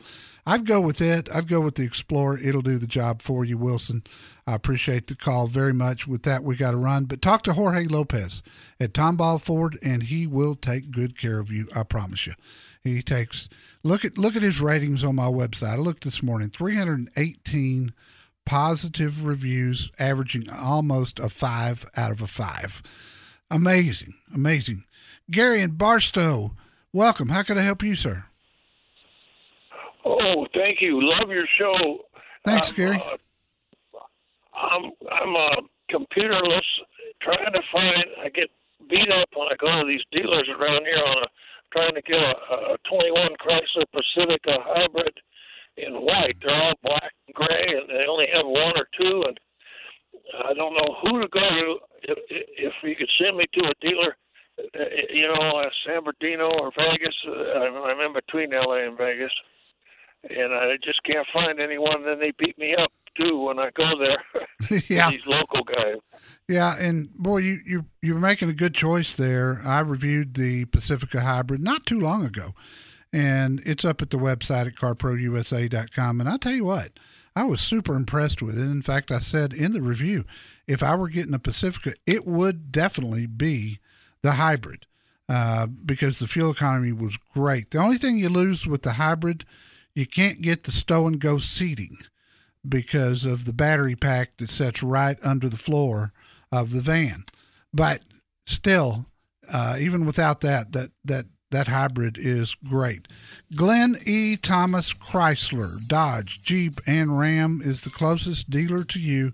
I'd 0.48 0.66
go 0.66 0.80
with 0.80 1.00
it. 1.00 1.28
I'd 1.34 1.48
go 1.48 1.60
with 1.60 1.74
the 1.74 1.82
Explorer. 1.84 2.38
It'll 2.38 2.62
do 2.62 2.78
the 2.78 2.86
job 2.86 3.20
for 3.20 3.44
you, 3.44 3.58
Wilson. 3.58 4.04
I 4.46 4.54
appreciate 4.54 5.08
the 5.08 5.16
call 5.16 5.48
very 5.48 5.72
much. 5.72 6.06
With 6.06 6.22
that, 6.22 6.44
we 6.44 6.54
got 6.54 6.70
to 6.70 6.76
run. 6.76 7.06
But 7.06 7.20
talk 7.20 7.42
to 7.44 7.52
Jorge 7.52 7.84
Lopez 7.86 8.44
at 8.78 8.92
Tomball 8.92 9.40
Ford, 9.40 9.76
and 9.82 10.04
he 10.04 10.26
will 10.26 10.54
take 10.54 10.92
good 10.92 11.18
care 11.18 11.40
of 11.40 11.50
you. 11.50 11.66
I 11.74 11.82
promise 11.82 12.28
you. 12.28 12.34
He 12.84 13.02
takes 13.02 13.48
look 13.86 14.04
at 14.04 14.18
look 14.18 14.36
at 14.36 14.42
his 14.42 14.60
ratings 14.60 15.04
on 15.04 15.14
my 15.14 15.26
website. 15.26 15.74
I 15.74 15.76
looked 15.76 16.04
this 16.04 16.22
morning, 16.22 16.50
318 16.50 17.92
positive 18.44 19.24
reviews, 19.24 19.90
averaging 19.98 20.50
almost 20.50 21.18
a 21.18 21.28
five 21.28 21.86
out 21.96 22.10
of 22.10 22.20
a 22.20 22.26
five. 22.26 22.82
Amazing, 23.50 24.14
amazing. 24.34 24.84
Gary 25.30 25.62
and 25.62 25.78
Barstow, 25.78 26.54
welcome. 26.92 27.28
How 27.28 27.42
can 27.42 27.58
I 27.58 27.62
help 27.62 27.82
you, 27.82 27.94
sir? 27.94 28.24
Oh, 30.04 30.46
thank 30.52 30.80
you. 30.80 31.00
Love 31.00 31.30
your 31.30 31.46
show. 31.58 32.00
Thanks, 32.44 32.70
I'm, 32.70 32.76
Gary. 32.76 32.96
Uh, 32.96 33.98
I'm 34.56 34.90
I'm 35.12 35.36
uh, 35.36 35.60
computerless, 35.90 36.66
trying 37.22 37.52
to 37.52 37.60
find. 37.72 38.04
I 38.22 38.28
get 38.30 38.48
beat 38.88 39.10
up 39.10 39.28
when 39.34 39.48
I 39.48 39.56
go 39.60 39.80
to 39.80 39.86
these 39.86 40.02
dealers 40.12 40.48
around 40.48 40.84
here 40.84 41.02
on 41.04 41.24
a 41.24 41.26
trying 41.72 41.94
to 41.94 42.02
get 42.02 42.18
a, 42.18 42.74
a 42.74 42.76
21 42.88 43.36
Chrysler 43.40 43.86
Pacifica 43.92 44.58
hybrid 44.62 45.14
in 45.76 45.94
white. 45.94 46.36
They're 46.42 46.54
all 46.54 46.74
black 46.82 47.12
and 47.26 47.34
gray, 47.34 47.66
and 47.76 47.88
they 47.88 48.06
only 48.08 48.26
have 48.32 48.46
one 48.46 48.74
or 48.76 48.88
two. 48.98 49.24
And 49.26 49.38
I 50.44 50.54
don't 50.54 50.74
know 50.74 50.96
who 51.02 51.20
to 51.20 51.28
go 51.28 51.40
to. 51.40 51.76
If, 52.02 52.18
if 52.28 52.72
you 52.82 52.94
could 52.96 53.10
send 53.18 53.36
me 53.36 53.46
to 53.54 53.70
a 53.70 53.74
dealer, 53.80 54.16
you 55.10 55.28
know, 55.28 55.58
uh, 55.58 55.68
San 55.86 56.04
Bernardino 56.04 56.50
or 56.60 56.72
Vegas. 56.76 57.14
Uh, 57.26 57.58
I'm 57.60 58.00
in 58.00 58.14
between 58.14 58.50
LA 58.50 58.86
and 58.86 58.96
Vegas, 58.96 59.32
and 60.24 60.54
I 60.54 60.76
just 60.82 61.02
can't 61.04 61.26
find 61.32 61.60
anyone. 61.60 62.04
Then 62.04 62.18
they 62.18 62.32
beat 62.38 62.58
me 62.58 62.74
up 62.74 62.90
too 63.16 63.38
when 63.38 63.58
I 63.58 63.70
go 63.76 63.90
there. 63.98 64.80
yeah, 64.88 65.10
these 65.10 65.26
local 65.26 65.64
guys. 65.64 66.00
Yeah, 66.48 66.74
and 66.78 67.12
boy, 67.14 67.38
you 67.38 67.60
you 67.66 67.84
you're 68.06 68.18
making 68.18 68.48
a 68.48 68.54
good 68.54 68.74
choice 68.74 69.16
there. 69.16 69.60
I 69.64 69.80
reviewed 69.80 70.34
the 70.34 70.64
Pacifica 70.66 71.22
Hybrid 71.22 71.60
not 71.60 71.84
too 71.84 71.98
long 71.98 72.24
ago, 72.24 72.54
and 73.12 73.60
it's 73.66 73.84
up 73.84 74.00
at 74.00 74.10
the 74.10 74.16
website 74.16 74.68
at 74.68 74.76
carprousa.com. 74.76 76.20
And 76.20 76.28
I 76.28 76.36
tell 76.36 76.52
you 76.52 76.64
what, 76.64 76.92
I 77.34 77.42
was 77.42 77.60
super 77.60 77.96
impressed 77.96 78.40
with 78.40 78.56
it. 78.56 78.62
In 78.62 78.82
fact, 78.82 79.10
I 79.10 79.18
said 79.18 79.52
in 79.52 79.72
the 79.72 79.82
review, 79.82 80.24
if 80.68 80.84
I 80.84 80.94
were 80.94 81.08
getting 81.08 81.34
a 81.34 81.40
Pacifica, 81.40 81.94
it 82.06 82.26
would 82.26 82.70
definitely 82.70 83.26
be 83.26 83.80
the 84.22 84.32
hybrid 84.32 84.86
uh, 85.28 85.66
because 85.66 86.20
the 86.20 86.28
fuel 86.28 86.52
economy 86.52 86.92
was 86.92 87.18
great. 87.34 87.72
The 87.72 87.78
only 87.78 87.96
thing 87.98 88.18
you 88.18 88.28
lose 88.28 88.66
with 88.66 88.82
the 88.82 88.92
hybrid, 88.92 89.44
you 89.94 90.06
can't 90.06 90.40
get 90.40 90.62
the 90.62 90.72
stow 90.72 91.08
and 91.08 91.18
go 91.18 91.38
seating 91.38 91.96
because 92.68 93.24
of 93.24 93.44
the 93.44 93.52
battery 93.52 93.96
pack 93.96 94.36
that 94.36 94.50
sits 94.50 94.82
right 94.82 95.18
under 95.24 95.48
the 95.48 95.56
floor 95.56 96.12
of 96.52 96.72
the 96.72 96.80
van. 96.80 97.24
But 97.72 98.02
still, 98.46 99.06
uh, 99.52 99.76
even 99.80 100.06
without 100.06 100.40
that, 100.42 100.72
that 100.72 100.90
that 101.04 101.26
that 101.50 101.68
hybrid 101.68 102.18
is 102.18 102.56
great. 102.68 103.06
Glenn 103.54 103.96
E. 104.04 104.36
Thomas 104.36 104.92
Chrysler, 104.92 105.86
Dodge, 105.86 106.42
Jeep, 106.42 106.80
and 106.86 107.18
Ram 107.18 107.60
is 107.64 107.82
the 107.82 107.90
closest 107.90 108.50
dealer 108.50 108.82
to 108.84 108.98
you. 108.98 109.32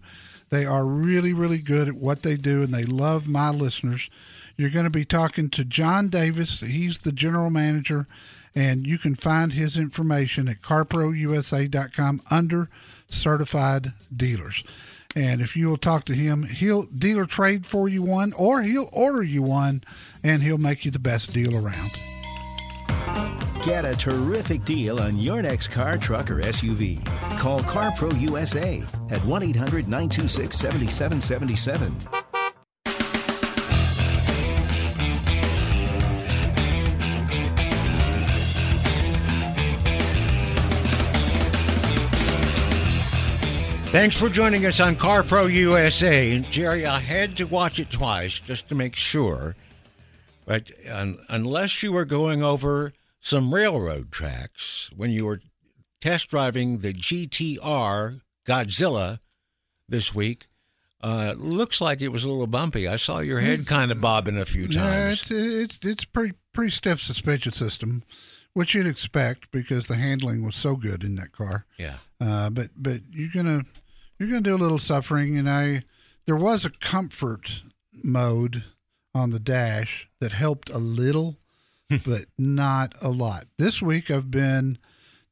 They 0.50 0.66
are 0.66 0.84
really, 0.84 1.32
really 1.32 1.58
good 1.58 1.88
at 1.88 1.94
what 1.94 2.22
they 2.22 2.36
do, 2.36 2.62
and 2.62 2.74
they 2.74 2.84
love 2.84 3.26
my 3.26 3.50
listeners. 3.50 4.10
You're 4.56 4.70
going 4.70 4.84
to 4.84 4.90
be 4.90 5.06
talking 5.06 5.48
to 5.50 5.64
John 5.64 6.08
Davis. 6.08 6.60
He's 6.60 7.00
the 7.00 7.12
general 7.12 7.48
manager, 7.48 8.06
and 8.54 8.86
you 8.86 8.98
can 8.98 9.14
find 9.14 9.54
his 9.54 9.78
information 9.78 10.48
at 10.48 10.60
carprousa.com 10.60 12.20
under 12.30 12.68
certified 13.08 13.94
dealers. 14.14 14.62
And 15.14 15.40
if 15.40 15.56
you'll 15.56 15.76
talk 15.76 16.04
to 16.04 16.14
him, 16.14 16.44
he'll 16.44 16.84
dealer 16.84 17.26
trade 17.26 17.66
for 17.66 17.88
you 17.88 18.02
one, 18.02 18.32
or 18.32 18.62
he'll 18.62 18.88
order 18.92 19.22
you 19.22 19.42
one, 19.42 19.82
and 20.24 20.42
he'll 20.42 20.58
make 20.58 20.84
you 20.84 20.90
the 20.90 20.98
best 20.98 21.34
deal 21.34 21.54
around. 21.54 21.90
Get 23.62 23.84
a 23.84 23.94
terrific 23.94 24.64
deal 24.64 25.00
on 25.00 25.16
your 25.16 25.42
next 25.42 25.68
car, 25.68 25.96
truck, 25.96 26.30
or 26.30 26.40
SUV. 26.40 27.04
Call 27.38 27.60
CarPro 27.60 28.18
USA 28.20 28.82
at 29.10 29.24
1 29.24 29.42
800 29.42 29.88
926 29.88 30.56
7777. 30.56 32.21
Thanks 43.92 44.18
for 44.18 44.30
joining 44.30 44.64
us 44.64 44.80
on 44.80 44.96
CarPro 44.96 45.52
USA. 45.52 46.34
And 46.34 46.50
Jerry, 46.50 46.86
I 46.86 46.98
had 46.98 47.36
to 47.36 47.44
watch 47.44 47.78
it 47.78 47.90
twice 47.90 48.40
just 48.40 48.66
to 48.70 48.74
make 48.74 48.96
sure. 48.96 49.54
But 50.46 50.70
um, 50.90 51.18
unless 51.28 51.82
you 51.82 51.92
were 51.92 52.06
going 52.06 52.42
over 52.42 52.94
some 53.20 53.52
railroad 53.52 54.10
tracks 54.10 54.88
when 54.96 55.10
you 55.10 55.26
were 55.26 55.42
test 56.00 56.30
driving 56.30 56.78
the 56.78 56.94
GTR 56.94 58.22
Godzilla 58.46 59.18
this 59.86 60.14
week, 60.14 60.46
uh, 61.02 61.34
looks 61.36 61.78
like 61.82 62.00
it 62.00 62.08
was 62.08 62.24
a 62.24 62.30
little 62.30 62.46
bumpy. 62.46 62.88
I 62.88 62.96
saw 62.96 63.18
your 63.18 63.40
head 63.40 63.66
kind 63.66 63.92
of 63.92 64.00
bobbing 64.00 64.38
a 64.38 64.46
few 64.46 64.68
times. 64.68 64.74
Yeah, 64.74 65.10
it's 65.10 65.30
it's 65.30 65.84
it's 65.84 66.04
pretty 66.06 66.32
pretty 66.54 66.70
stiff 66.70 67.02
suspension 67.02 67.52
system, 67.52 68.04
which 68.54 68.74
you'd 68.74 68.86
expect 68.86 69.50
because 69.50 69.86
the 69.86 69.96
handling 69.96 70.46
was 70.46 70.56
so 70.56 70.76
good 70.76 71.04
in 71.04 71.16
that 71.16 71.32
car. 71.32 71.66
Yeah. 71.76 71.96
Uh, 72.20 72.48
but 72.50 72.70
but 72.76 73.00
you're 73.10 73.30
gonna 73.34 73.64
you're 74.22 74.30
gonna 74.30 74.42
do 74.42 74.54
a 74.54 74.56
little 74.56 74.78
suffering, 74.78 75.36
and 75.36 75.48
I 75.48 75.82
there 76.26 76.36
was 76.36 76.64
a 76.64 76.70
comfort 76.70 77.62
mode 78.04 78.62
on 79.14 79.30
the 79.30 79.40
dash 79.40 80.08
that 80.20 80.32
helped 80.32 80.70
a 80.70 80.78
little, 80.78 81.38
hmm. 81.90 81.96
but 82.06 82.26
not 82.38 82.94
a 83.02 83.08
lot. 83.08 83.46
This 83.58 83.82
week 83.82 84.10
I've 84.10 84.30
been 84.30 84.78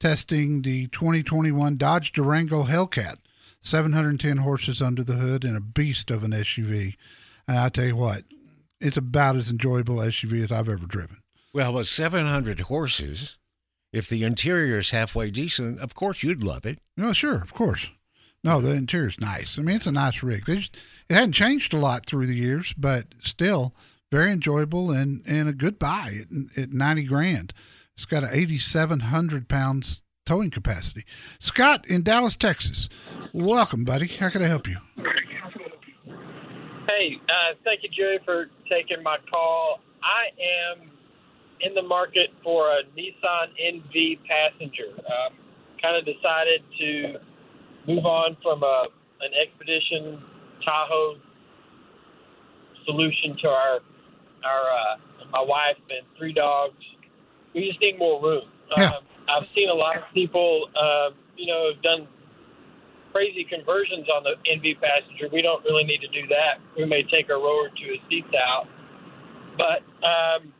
testing 0.01 0.63
the 0.63 0.89
2021 0.89 1.77
Dodge 1.77 2.13
Durango 2.13 2.65
Hellcat, 2.65 3.17
710 3.63 4.39
horses 4.39 4.83
under 4.83 5.05
the 5.05 5.15
hood 5.15 5.45
and 5.45 5.57
a 5.57 5.61
beast 5.61 6.11
of 6.11 6.25
an 6.25 6.33
SUV. 6.33 6.97
And 7.47 7.59
I 7.59 7.69
tell 7.69 7.87
you 7.87 7.97
what, 7.97 8.25
it's 8.81 8.97
about 8.97 9.37
as 9.37 9.51
enjoyable 9.51 9.97
SUV 9.97 10.43
as 10.43 10.51
I've 10.51 10.69
ever 10.69 10.87
driven. 10.87 11.19
Well, 11.53 11.75
with 11.75 11.89
700 11.89 12.61
horses, 12.61 13.37
if 13.93 14.09
the 14.09 14.25
interior 14.25 14.79
is 14.79 14.91
halfway 14.91 15.31
decent, 15.31 15.81
of 15.81 15.95
course 15.95 16.23
you'd 16.23 16.43
love 16.43 16.65
it. 16.65 16.81
No, 16.97 17.13
sure, 17.13 17.41
of 17.41 17.53
course. 17.53 17.91
No, 18.43 18.61
the 18.61 18.73
interior's 18.73 19.21
nice. 19.21 19.59
I 19.59 19.63
mean, 19.63 19.77
it's 19.77 19.87
a 19.87 19.93
nice 19.93 20.23
rig. 20.23 20.47
Just, 20.47 20.77
it 21.09 21.15
hadn't 21.15 21.33
changed 21.33 21.75
a 21.75 21.79
lot 21.79 22.07
through 22.07 22.27
the 22.27 22.35
years, 22.35 22.73
but 22.73 23.07
still 23.21 23.75
very 24.11 24.33
enjoyable 24.33 24.91
and, 24.91 25.23
and 25.27 25.49
a 25.49 25.53
good 25.53 25.79
buy 25.79 26.15
at, 26.23 26.63
at 26.63 26.73
90 26.73 27.05
grand. 27.05 27.53
It's 27.95 28.07
got 28.07 28.25
an 28.25 28.31
8,700 28.33 29.49
pounds 29.49 30.03
towing 30.25 30.51
capacity. 30.51 31.05
Scott 31.39 31.87
in 31.87 32.03
Dallas, 32.03 32.37
Texas. 32.37 32.89
Welcome, 33.35 33.85
buddy. 33.85 34.07
How 34.07 34.31
can 34.31 34.43
I 34.43 34.47
help 34.47 34.67
you? 34.67 34.77
Hey, 36.87 37.19
uh, 37.29 37.55
thank 37.65 37.83
you, 37.83 37.91
Jerry, 37.91 38.21
for 38.25 38.47
taking 38.71 39.03
my 39.03 39.19
call. 39.31 39.81
I 40.03 40.77
am 40.77 40.91
in 41.61 41.75
the 41.75 41.83
market 41.83 42.31
for 42.43 42.71
a 42.71 42.83
Nissan 42.97 43.49
NV 43.63 44.19
Passenger. 44.27 44.93
Um, 44.97 45.35
kind 45.83 45.97
of 45.97 46.05
decided 46.05 46.63
to 46.79 47.21
move 47.87 48.05
on 48.05 48.37
from 48.43 48.63
a 48.63 48.89
an 49.21 49.31
Expedition 49.37 50.23
Tahoe 50.65 51.17
solution 52.85 53.37
to 53.43 53.49
our 53.49 53.81
our 54.45 54.65
uh, 54.71 54.97
my 55.33 55.43
wife 55.43 55.77
and 55.91 56.07
three 56.19 56.33
dogs. 56.33 56.77
We 57.55 57.69
just 57.69 57.81
need 57.81 57.99
more 57.99 58.23
room. 58.23 58.49
Yeah. 58.77 58.91
Um, 58.91 59.05
I've 59.29 59.49
seen 59.55 59.69
a 59.69 59.75
lot 59.75 59.97
of 59.97 60.05
people, 60.15 60.69
uh, 60.75 61.11
you 61.37 61.47
know, 61.47 61.71
have 61.73 61.83
done 61.83 62.09
crazy 63.13 63.45
conversions 63.45 64.09
on 64.09 64.23
the 64.23 64.35
NV 64.47 64.81
Passenger. 64.81 65.29
We 65.33 65.43
don't 65.43 65.63
really 65.65 65.85
need 65.85 66.01
to 66.01 66.09
do 66.09 66.27
that. 66.29 66.59
We 66.77 66.85
may 66.85 67.03
take 67.03 67.31
our 67.31 67.39
rower 67.39 67.69
to 67.69 67.85
his 67.85 67.99
seats 68.09 68.33
out, 68.35 68.67
but 69.59 69.83
um, 70.07 70.53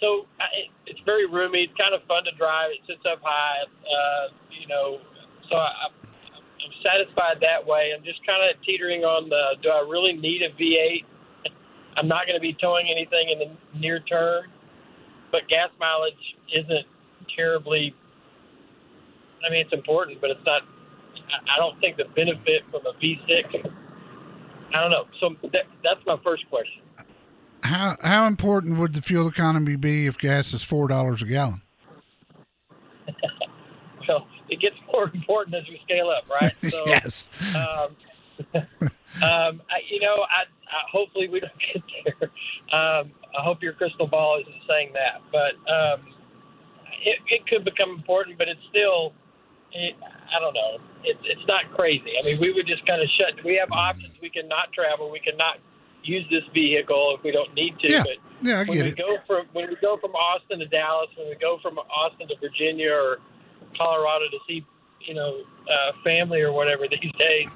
so 0.00 0.26
I, 0.40 0.70
it's 0.86 1.00
very 1.06 1.26
roomy. 1.26 1.70
It's 1.70 1.76
kind 1.78 1.94
of 1.94 2.06
fun 2.06 2.24
to 2.24 2.32
drive. 2.36 2.70
It 2.70 2.82
sits 2.86 3.02
up 3.10 3.20
high, 3.22 3.64
uh, 3.64 4.34
you 4.50 4.66
know. 4.66 4.98
So 5.50 5.56
I, 5.56 5.88
I'm 6.66 6.72
satisfied 6.82 7.38
that 7.40 7.64
way. 7.66 7.92
I'm 7.96 8.02
just 8.02 8.24
kind 8.26 8.42
of 8.42 8.60
teetering 8.64 9.04
on 9.04 9.28
the: 9.28 9.54
Do 9.62 9.70
I 9.70 9.86
really 9.88 10.14
need 10.14 10.42
a 10.42 10.50
V8? 10.50 11.04
I'm 11.96 12.08
not 12.08 12.26
going 12.26 12.36
to 12.36 12.42
be 12.42 12.56
towing 12.60 12.88
anything 12.90 13.30
in 13.30 13.38
the 13.38 13.78
near 13.78 14.00
term, 14.00 14.46
but 15.30 15.48
gas 15.48 15.70
mileage 15.78 16.14
isn't 16.52 16.86
terribly. 17.34 17.94
I 19.46 19.50
mean, 19.50 19.60
it's 19.60 19.72
important, 19.72 20.20
but 20.20 20.30
it's 20.30 20.44
not 20.44 20.62
I- 21.48 21.58
don't 21.58 21.78
think 21.80 21.96
the 21.96 22.04
benefit 22.14 22.64
from 22.70 22.84
a 22.86 22.92
V6. 22.94 23.70
I 24.74 24.80
don't 24.80 24.90
know. 24.90 25.06
So 25.20 25.36
that, 25.52 25.64
that's 25.82 26.04
my 26.06 26.16
first 26.22 26.48
question. 26.50 26.82
How 27.62 27.96
how 28.02 28.26
important 28.26 28.78
would 28.78 28.94
the 28.94 29.02
fuel 29.02 29.26
economy 29.28 29.76
be 29.76 30.06
if 30.06 30.18
gas 30.18 30.52
is 30.52 30.62
four 30.62 30.88
dollars 30.88 31.22
a 31.22 31.26
gallon? 31.26 31.62
Well, 34.08 34.28
it 34.48 34.60
gets 34.60 34.76
more 34.96 35.10
important 35.12 35.54
as 35.56 35.68
we 35.68 35.80
scale 35.84 36.08
up, 36.08 36.28
right? 36.30 36.54
So, 36.72 36.82
yes. 36.86 37.54
Um, 37.56 37.96
um, 38.54 39.62
I, 39.70 39.78
you 39.90 40.00
know, 40.00 40.24
I, 40.28 40.42
I 40.68 40.78
hopefully 40.90 41.28
we 41.28 41.40
don't 41.40 41.52
get 41.72 41.82
there. 42.04 42.30
Um, 42.78 43.12
I 43.38 43.42
hope 43.42 43.62
your 43.62 43.72
crystal 43.74 44.06
ball 44.06 44.40
isn't 44.40 44.62
saying 44.68 44.92
that, 44.94 45.20
but 45.32 45.54
um, 45.70 46.00
it, 47.04 47.18
it 47.28 47.46
could 47.46 47.64
become 47.64 47.90
important. 47.90 48.38
But 48.38 48.48
it's 48.48 48.60
still, 48.70 49.12
it, 49.72 49.94
I 50.02 50.40
don't 50.40 50.54
know. 50.54 50.78
It's 51.04 51.20
it's 51.24 51.46
not 51.46 51.70
crazy. 51.74 52.12
I 52.20 52.26
mean, 52.26 52.36
we 52.40 52.52
would 52.52 52.66
just 52.66 52.84
kind 52.86 53.00
of 53.00 53.08
shut. 53.16 53.42
We 53.44 53.56
have 53.56 53.70
options. 53.72 54.18
We 54.20 54.30
can 54.30 54.48
not 54.48 54.72
travel. 54.72 55.10
We 55.10 55.20
can 55.20 55.36
not 55.36 55.58
use 56.02 56.24
this 56.30 56.44
vehicle 56.54 57.16
if 57.18 57.24
we 57.24 57.30
don't 57.32 57.52
need 57.54 57.78
to. 57.80 57.90
Yeah. 57.92 58.02
But 58.04 58.16
Yeah, 58.46 58.60
I 58.60 58.64
when 58.64 58.78
get 58.78 58.84
we 58.84 58.90
it. 58.92 58.96
go 58.98 59.16
from 59.26 59.46
when 59.52 59.68
we 59.68 59.76
go 59.80 59.96
from 59.98 60.12
Austin 60.12 60.58
to 60.60 60.66
Dallas, 60.66 61.08
when 61.16 61.28
we 61.28 61.36
go 61.36 61.58
from 61.62 61.78
Austin 61.78 62.28
to 62.28 62.34
Virginia 62.40 62.92
or 62.92 63.18
Colorado 63.76 64.26
to 64.30 64.38
see, 64.48 64.64
you 65.06 65.14
know, 65.14 65.40
uh, 65.68 65.92
family 66.04 66.40
or 66.40 66.52
whatever 66.52 66.84
these 66.88 67.12
days, 67.18 67.48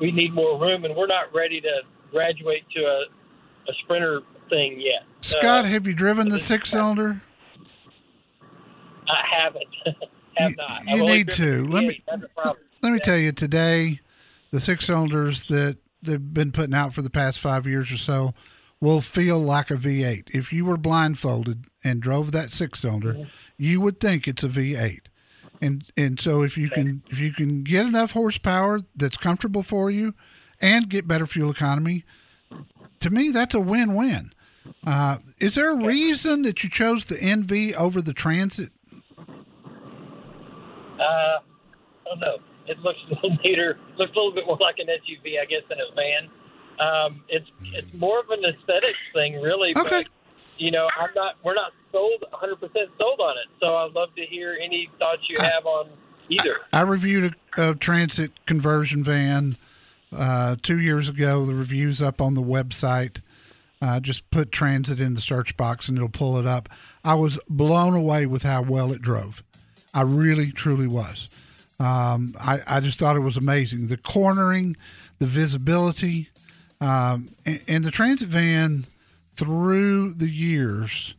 we 0.00 0.12
need 0.12 0.32
more 0.34 0.60
room, 0.60 0.84
and 0.84 0.94
we're 0.96 1.06
not 1.06 1.32
ready 1.34 1.60
to 1.60 1.80
graduate 2.10 2.64
to 2.74 2.80
a, 2.82 3.00
a 3.70 3.74
sprinter 3.84 4.20
thing 4.48 4.80
yet. 4.80 5.02
Scott, 5.20 5.64
Uh, 5.64 5.68
have 5.68 5.86
you 5.86 5.94
driven 5.94 6.28
the 6.28 6.38
six 6.38 6.70
cylinder? 6.70 7.20
I 9.08 9.22
haven't. 9.42 9.64
have 10.36 10.56
not. 10.56 10.86
you 10.86 11.04
need 11.04 11.30
to. 11.30 11.66
Let 11.66 11.84
me- 11.84 11.94
V8. 11.94 12.02
That's 12.08 12.24
a 12.24 12.28
problem. 12.28 12.56
Let 12.82 12.92
me 12.92 12.98
tell 13.00 13.16
you, 13.16 13.32
today, 13.32 13.98
the 14.52 14.60
six 14.60 14.86
cylinders 14.86 15.46
that 15.46 15.78
they've 16.02 16.32
been 16.32 16.52
putting 16.52 16.74
out 16.74 16.94
for 16.94 17.02
the 17.02 17.10
past 17.10 17.40
five 17.40 17.66
years 17.66 17.90
or 17.90 17.96
so 17.96 18.32
will 18.80 19.00
feel 19.00 19.38
like 19.40 19.72
a 19.72 19.74
V8. 19.74 20.32
If 20.32 20.52
you 20.52 20.64
were 20.64 20.76
blindfolded 20.76 21.64
and 21.82 22.00
drove 22.00 22.30
that 22.32 22.52
six 22.52 22.80
cylinder, 22.80 23.14
Mm-hmm. 23.14 23.24
you 23.56 23.80
would 23.80 23.98
think 23.98 24.28
it's 24.28 24.44
a 24.44 24.48
V8. 24.48 25.00
And 25.60 25.84
and 25.96 26.20
so 26.20 26.42
if 26.42 26.56
you 26.56 26.70
can 26.70 27.02
if 27.08 27.18
you 27.18 27.32
can 27.32 27.62
get 27.62 27.84
enough 27.84 28.12
horsepower 28.12 28.80
that's 28.94 29.16
comfortable 29.16 29.62
for 29.62 29.90
you, 29.90 30.14
and 30.60 30.88
get 30.88 31.08
better 31.08 31.26
fuel 31.26 31.50
economy, 31.50 32.04
to 33.00 33.10
me 33.10 33.30
that's 33.30 33.54
a 33.54 33.60
win-win. 33.60 34.32
Uh, 34.86 35.18
is 35.38 35.54
there 35.54 35.70
a 35.70 35.76
reason 35.76 36.42
that 36.42 36.62
you 36.62 36.70
chose 36.70 37.06
the 37.06 37.16
NV 37.16 37.74
over 37.74 38.02
the 38.02 38.12
Transit? 38.12 38.70
Uh, 40.98 41.00
I 41.00 41.40
don't 42.06 42.20
know. 42.20 42.38
It 42.66 42.78
looks 42.80 42.98
a 43.10 43.14
little 43.14 43.36
neater. 43.44 43.78
Looks 43.96 44.12
a 44.12 44.18
little 44.18 44.34
bit 44.34 44.46
more 44.46 44.58
like 44.60 44.78
an 44.78 44.86
SUV, 44.86 45.40
I 45.40 45.46
guess, 45.46 45.62
than 45.68 45.78
a 45.80 45.94
van. 45.94 46.28
Um, 46.80 47.24
it's 47.28 47.48
it's 47.74 47.92
more 47.94 48.20
of 48.20 48.30
an 48.30 48.44
aesthetics 48.44 48.98
thing, 49.12 49.40
really. 49.40 49.72
Okay. 49.76 50.04
But, 50.04 50.08
you 50.56 50.70
know, 50.70 50.88
I'm 50.98 51.10
not. 51.14 51.36
We're 51.44 51.54
not 51.54 51.72
sold 51.92 52.24
100 52.30 52.56
percent 52.56 52.90
sold 52.98 53.20
on 53.20 53.36
it. 53.38 53.48
So 53.60 53.76
I'd 53.76 53.92
love 53.92 54.14
to 54.16 54.24
hear 54.24 54.58
any 54.62 54.88
thoughts 54.98 55.22
you 55.28 55.36
have 55.40 55.66
on 55.66 55.90
either. 56.28 56.58
I 56.72 56.82
reviewed 56.82 57.34
a, 57.56 57.70
a 57.70 57.74
transit 57.74 58.44
conversion 58.46 59.04
van 59.04 59.56
uh, 60.16 60.56
two 60.62 60.78
years 60.78 61.08
ago. 61.08 61.44
The 61.44 61.54
review's 61.54 62.00
up 62.00 62.20
on 62.20 62.34
the 62.34 62.42
website. 62.42 63.20
Uh, 63.80 64.00
just 64.00 64.28
put 64.30 64.50
transit 64.50 65.00
in 65.00 65.14
the 65.14 65.20
search 65.20 65.56
box 65.56 65.88
and 65.88 65.96
it'll 65.96 66.08
pull 66.08 66.36
it 66.38 66.46
up. 66.46 66.68
I 67.04 67.14
was 67.14 67.38
blown 67.48 67.94
away 67.94 68.26
with 68.26 68.42
how 68.42 68.62
well 68.62 68.92
it 68.92 69.00
drove. 69.00 69.42
I 69.94 70.02
really, 70.02 70.50
truly 70.50 70.88
was. 70.88 71.28
Um, 71.78 72.34
I, 72.40 72.58
I 72.66 72.80
just 72.80 72.98
thought 72.98 73.14
it 73.14 73.20
was 73.20 73.36
amazing. 73.36 73.86
The 73.86 73.96
cornering, 73.96 74.76
the 75.20 75.26
visibility, 75.26 76.28
um, 76.80 77.28
and, 77.46 77.62
and 77.68 77.84
the 77.84 77.92
transit 77.92 78.28
van 78.28 78.84
through 79.38 80.14
the 80.14 80.28
years 80.28 81.14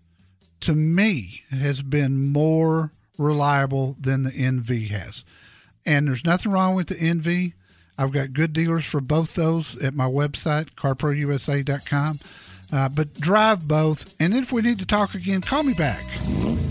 to 0.59 0.73
me 0.73 1.41
has 1.51 1.81
been 1.81 2.31
more 2.31 2.91
reliable 3.17 3.95
than 3.99 4.23
the 4.23 4.31
NV 4.31 4.89
has. 4.89 5.23
And 5.85 6.07
there's 6.07 6.25
nothing 6.25 6.51
wrong 6.51 6.75
with 6.75 6.87
the 6.87 6.95
NV. 6.95 7.53
I've 7.97 8.11
got 8.11 8.33
good 8.33 8.51
dealers 8.51 8.85
for 8.85 8.99
both 8.99 9.35
those 9.35 9.81
at 9.81 9.93
my 9.93 10.05
website, 10.05 10.71
carprousa.com. 10.71 12.19
Uh, 12.71 12.89
but 12.89 13.13
drive 13.15 13.67
both. 13.67 14.15
And 14.19 14.33
if 14.33 14.51
we 14.51 14.61
need 14.61 14.79
to 14.79 14.85
talk 14.85 15.15
again, 15.15 15.41
call 15.41 15.63
me 15.63 15.73
back. 15.73 16.03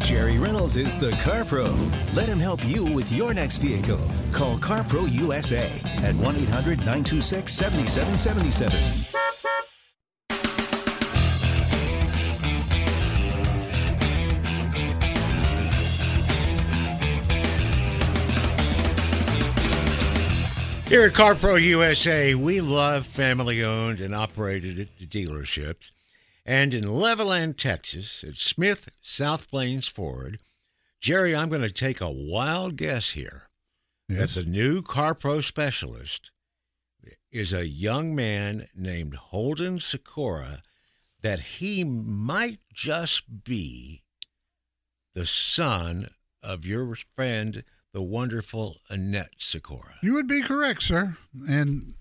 Jerry 0.00 0.38
Reynolds 0.38 0.76
is 0.76 0.96
the 0.96 1.11
Car 1.12 1.44
Pro. 1.44 1.74
Let 2.14 2.28
him 2.28 2.38
help 2.38 2.64
you 2.66 2.84
with 2.92 3.11
your 3.11 3.34
next 3.34 3.56
vehicle. 3.56 4.00
Call 4.32 4.58
CarPro 4.58 5.11
USA 5.11 5.64
at 6.04 6.14
1 6.14 6.37
800 6.37 6.78
926 6.78 7.52
7777. 7.52 9.38
Here 20.88 21.05
at 21.05 21.12
CarPro 21.12 21.61
USA, 21.61 22.35
we 22.35 22.62
love 22.62 23.07
family 23.07 23.62
owned 23.62 24.01
and 24.01 24.14
operated 24.14 24.88
dealerships. 24.98 25.90
And 26.46 26.72
in 26.72 26.85
Levelland, 26.85 27.59
Texas, 27.59 28.24
at 28.24 28.38
Smith 28.38 28.88
South 29.03 29.51
Plains 29.51 29.87
Ford, 29.87 30.38
Jerry, 30.98 31.37
I'm 31.37 31.51
going 31.51 31.61
to 31.61 31.70
take 31.70 32.01
a 32.01 32.11
wild 32.11 32.77
guess 32.77 33.11
here 33.11 33.51
Yes. 34.09 34.35
that 34.35 34.44
the 34.44 34.51
new 34.51 34.81
CarPro 34.81 35.44
specialist 35.44 36.31
is 37.31 37.53
a 37.53 37.68
young 37.68 38.14
man 38.14 38.66
named 38.74 39.14
Holden 39.14 39.81
Sikora, 39.81 40.62
that 41.20 41.40
he 41.40 41.85
might 41.85 42.61
just 42.72 43.44
be 43.44 44.05
the 45.14 45.27
son 45.27 46.09
of 46.42 46.64
your 46.64 46.96
friend, 47.14 47.62
the 47.92 48.03
wonderful 48.03 48.77
Annette 48.88 49.35
Sikora. 49.38 49.94
You 50.03 50.14
would 50.14 50.27
be 50.27 50.42
correct, 50.42 50.83
sir. 50.83 51.14
And, 51.48 51.94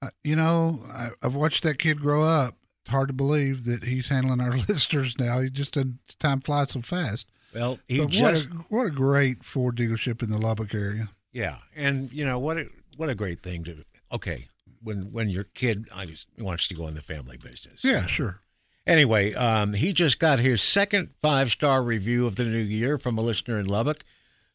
uh, 0.00 0.10
you 0.22 0.36
know, 0.36 0.78
I, 0.92 1.10
I've 1.22 1.34
watched 1.34 1.62
that 1.64 1.78
kid 1.78 2.00
grow 2.00 2.22
up. 2.22 2.54
It's 2.84 2.90
hard 2.90 3.08
to 3.08 3.14
believe 3.14 3.64
that 3.64 3.84
he's 3.84 4.08
handling 4.08 4.40
our 4.40 4.50
listeners 4.68 5.18
now. 5.18 5.40
He 5.40 5.50
just 5.50 5.74
doesn't, 5.74 5.98
time 6.18 6.40
flies 6.40 6.72
so 6.72 6.80
fast. 6.80 7.26
Well, 7.54 7.78
he 7.86 7.98
but 7.98 8.10
just 8.10 8.22
what, 8.22 8.34
a, 8.34 8.64
what 8.68 8.86
a 8.86 8.90
great 8.90 9.44
Ford 9.44 9.76
dealership 9.76 10.22
in 10.22 10.30
the 10.30 10.38
Lubbock 10.38 10.74
area. 10.74 11.08
Yeah, 11.32 11.56
and 11.76 12.12
you 12.12 12.24
know 12.24 12.38
what? 12.38 12.58
A, 12.58 12.66
what 12.96 13.08
a 13.08 13.14
great 13.14 13.40
thing 13.40 13.64
to. 13.64 13.84
Okay, 14.12 14.46
when 14.82 15.12
when 15.12 15.28
your 15.28 15.44
kid 15.44 15.86
I 15.94 16.06
just 16.06 16.26
wants 16.38 16.68
to 16.68 16.74
go 16.74 16.86
in 16.88 16.94
the 16.94 17.02
family 17.02 17.36
business. 17.36 17.84
Yeah, 17.84 18.06
sure. 18.06 18.40
Anyway, 18.86 19.32
um, 19.34 19.74
he 19.74 19.92
just 19.92 20.18
got 20.18 20.40
his 20.40 20.62
second 20.62 21.10
five 21.20 21.50
star 21.50 21.82
review 21.82 22.26
of 22.26 22.36
the 22.36 22.44
new 22.44 22.58
year 22.58 22.98
from 22.98 23.16
a 23.16 23.22
listener 23.22 23.58
in 23.58 23.66
Lubbock, 23.66 24.04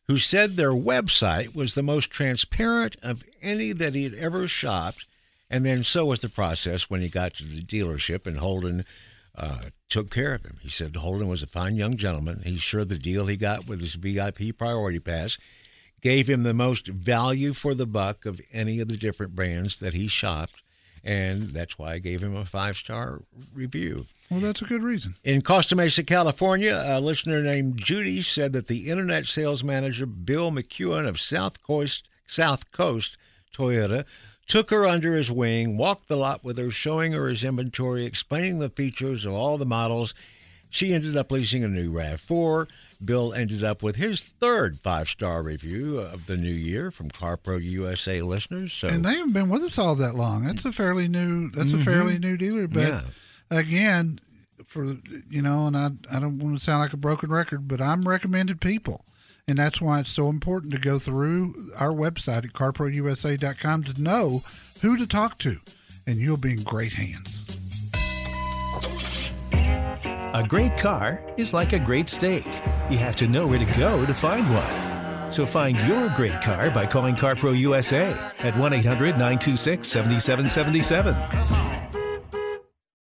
who 0.08 0.18
said 0.18 0.56
their 0.56 0.72
website 0.72 1.54
was 1.56 1.74
the 1.74 1.84
most 1.84 2.10
transparent 2.10 2.96
of 3.04 3.24
any 3.42 3.74
that 3.74 3.94
he 3.94 4.04
had 4.04 4.14
ever 4.14 4.48
shopped, 4.48 5.06
and 5.50 5.66
then 5.66 5.84
so 5.84 6.06
was 6.06 6.22
the 6.22 6.30
process 6.30 6.90
when 6.90 7.02
he 7.02 7.10
got 7.10 7.34
to 7.36 7.44
the 7.44 7.62
dealership 7.62 8.26
and 8.26 8.38
Holden. 8.38 8.84
Uh, 9.36 9.70
took 9.88 10.10
care 10.10 10.34
of 10.34 10.44
him. 10.44 10.58
He 10.62 10.70
said 10.70 10.96
Holden 10.96 11.28
was 11.28 11.44
a 11.44 11.48
fine 11.48 11.76
young 11.76 11.96
gentleman. 11.96 12.42
He's 12.44 12.62
sure 12.62 12.84
the 12.84 12.98
deal 12.98 13.28
he 13.28 13.38
got 13.38 13.68
with 13.68 13.80
his 13.80 13.94
VIP 13.94 14.58
priority 14.58 15.00
pass 15.00 15.38
gave 16.02 16.30
him 16.30 16.44
the 16.44 16.54
most 16.54 16.88
value 16.88 17.54
for 17.54 17.74
the 17.74 17.86
buck 17.86 18.26
of 18.26 18.42
any 18.54 18.80
of 18.80 18.88
the 18.88 18.98
different 18.98 19.36
brands 19.36 19.80
that 19.80 19.94
he 19.94 20.08
shopped, 20.08 20.62
and 21.04 21.44
that's 21.52 21.78
why 21.78 21.94
I 21.94 22.00
gave 22.00 22.22
him 22.22 22.36
a 22.36 22.46
five 22.46 22.76
star 22.76 23.22
review. 23.54 24.06
Well, 24.30 24.40
that's 24.42 24.62
a 24.62 24.66
good 24.66 24.84
reason. 24.84 25.14
In 25.24 25.42
Costa 25.42 25.76
Mesa, 25.76 26.04
California, 26.04 26.82
a 26.86 27.00
listener 27.00 27.42
named 27.42 27.78
Judy 27.78 28.22
said 28.22 28.54
that 28.54 28.68
the 28.68 28.90
internet 28.90 29.26
sales 29.26 29.64
manager 29.64 30.06
Bill 30.06 30.52
McEwen 30.52 31.08
of 31.08 31.20
South 31.20 31.64
Coast 31.64 32.10
South 32.28 32.72
Coast 32.72 33.18
Toyota 33.54 34.06
took 34.48 34.70
her 34.70 34.86
under 34.86 35.16
his 35.16 35.32
wing, 35.32 35.78
walked 35.78 36.08
the 36.08 36.18
lot 36.18 36.44
with 36.44 36.58
her, 36.58 36.72
showing 36.72 37.14
her 37.14 37.28
his 37.28 37.44
inventory, 37.44 38.06
explaining 38.06 38.60
the 38.60 38.70
features 38.70 39.26
of 39.26 39.34
all 39.34 39.58
the 39.58 39.66
models. 39.66 40.14
She 40.70 40.94
ended 40.94 41.16
up 41.16 41.32
leasing 41.32 41.64
a 41.64 41.68
new 41.68 41.92
RAV4. 41.92 42.68
Bill 43.04 43.34
ended 43.34 43.64
up 43.64 43.84
with 43.84 43.96
his 43.96 44.24
third 44.24 44.80
five 44.80 45.08
star 45.08 45.44
review 45.44 46.00
of 46.00 46.26
the 46.26 46.38
new 46.38 46.52
year 46.52 46.92
from 46.92 47.10
CarPro 47.10 47.62
USA 47.64 48.22
listeners. 48.22 48.74
So 48.74 48.88
And 48.88 49.04
they 49.04 49.16
haven't 49.16 49.34
been 49.34 49.50
with 49.50 49.64
us 49.64 49.78
all 49.78 49.96
that 49.96 50.16
long. 50.16 50.46
That's 50.46 50.66
a 50.66 50.72
fairly 50.72 51.08
new. 51.08 51.50
That's 51.52 51.72
a 51.72 51.76
mm-hmm. 51.76 51.84
fairly 51.84 52.18
new 52.18 52.38
dealer. 52.38 52.68
But 52.68 52.88
Yeah. 52.88 53.02
again, 53.52 54.20
for 54.66 54.98
you 55.30 55.42
know, 55.42 55.68
and 55.68 55.78
I 55.78 55.90
I 56.12 56.20
don't 56.20 56.40
want 56.40 56.58
to 56.58 56.64
sound 56.64 56.82
like 56.82 56.94
a 56.94 56.98
broken 56.98 57.30
record, 57.30 57.68
but 57.68 57.82
I'm 57.82 58.08
recommended 58.08 58.60
people, 58.60 59.06
and 59.48 59.58
that's 59.58 59.80
why 59.80 60.00
it's 60.00 60.12
so 60.12 60.30
important 60.30 60.74
to 60.74 60.80
go 60.80 61.00
through 61.00 61.56
our 61.78 61.92
website 61.92 62.46
at 62.46 62.54
carprousa.com 62.54 63.84
to 63.84 64.02
know 64.02 64.42
who 64.82 64.98
to 64.98 65.08
talk 65.08 65.38
to, 65.40 65.58
and 66.06 66.18
you'll 66.18 66.38
be 66.38 66.54
in 66.54 66.64
great 66.64 66.94
hands. 66.94 67.47
A 70.38 70.44
great 70.44 70.78
car 70.78 71.20
is 71.36 71.52
like 71.52 71.74
a 71.74 71.80
great 71.80 72.08
steak. 72.08 72.46
You 72.92 73.00
have 73.00 73.16
to 73.16 73.28
know 73.28 73.48
where 73.48 73.58
to 73.58 73.66
go 73.76 74.06
to 74.06 74.14
find 74.14 74.46
one. 74.54 75.32
So 75.32 75.48
find 75.48 75.76
your 75.88 76.10
great 76.10 76.40
car 76.44 76.70
by 76.70 76.86
calling 76.86 77.16
CarPro 77.16 77.58
USA 77.58 78.14
at 78.38 78.56
1 78.56 78.74
800 78.74 79.18
926 79.18 79.88
7777. 79.88 81.18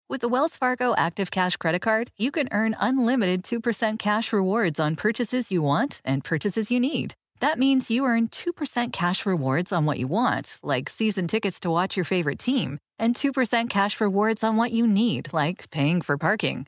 With 0.08 0.22
the 0.22 0.30
Wells 0.30 0.56
Fargo 0.56 0.94
Active 0.96 1.32
Cash 1.32 1.58
Credit 1.58 1.82
Card, 1.82 2.12
you 2.20 2.30
can 2.30 2.50
earn 2.52 2.76
unlimited 2.80 3.44
2% 3.44 3.98
cash 3.98 4.32
rewards 4.32 4.80
on 4.80 4.96
purchases 4.96 5.50
you 5.50 5.64
want 5.64 6.02
and 6.06 6.24
purchases 6.24 6.70
you 6.70 6.80
need. 6.80 7.16
That 7.40 7.58
means 7.58 7.90
you 7.90 8.06
earn 8.06 8.28
2% 8.28 8.94
cash 8.94 9.26
rewards 9.26 9.72
on 9.72 9.88
what 9.88 9.98
you 9.98 10.06
want, 10.06 10.60
like 10.62 10.88
season 10.88 11.28
tickets 11.28 11.60
to 11.62 11.72
watch 11.72 11.98
your 11.98 12.06
favorite 12.06 12.38
team, 12.38 12.78
and 13.00 13.16
2% 13.16 13.72
cash 13.72 14.00
rewards 14.00 14.44
on 14.44 14.56
what 14.56 14.72
you 14.72 14.86
need, 14.86 15.34
like 15.34 15.72
paying 15.72 16.02
for 16.02 16.16
parking. 16.16 16.68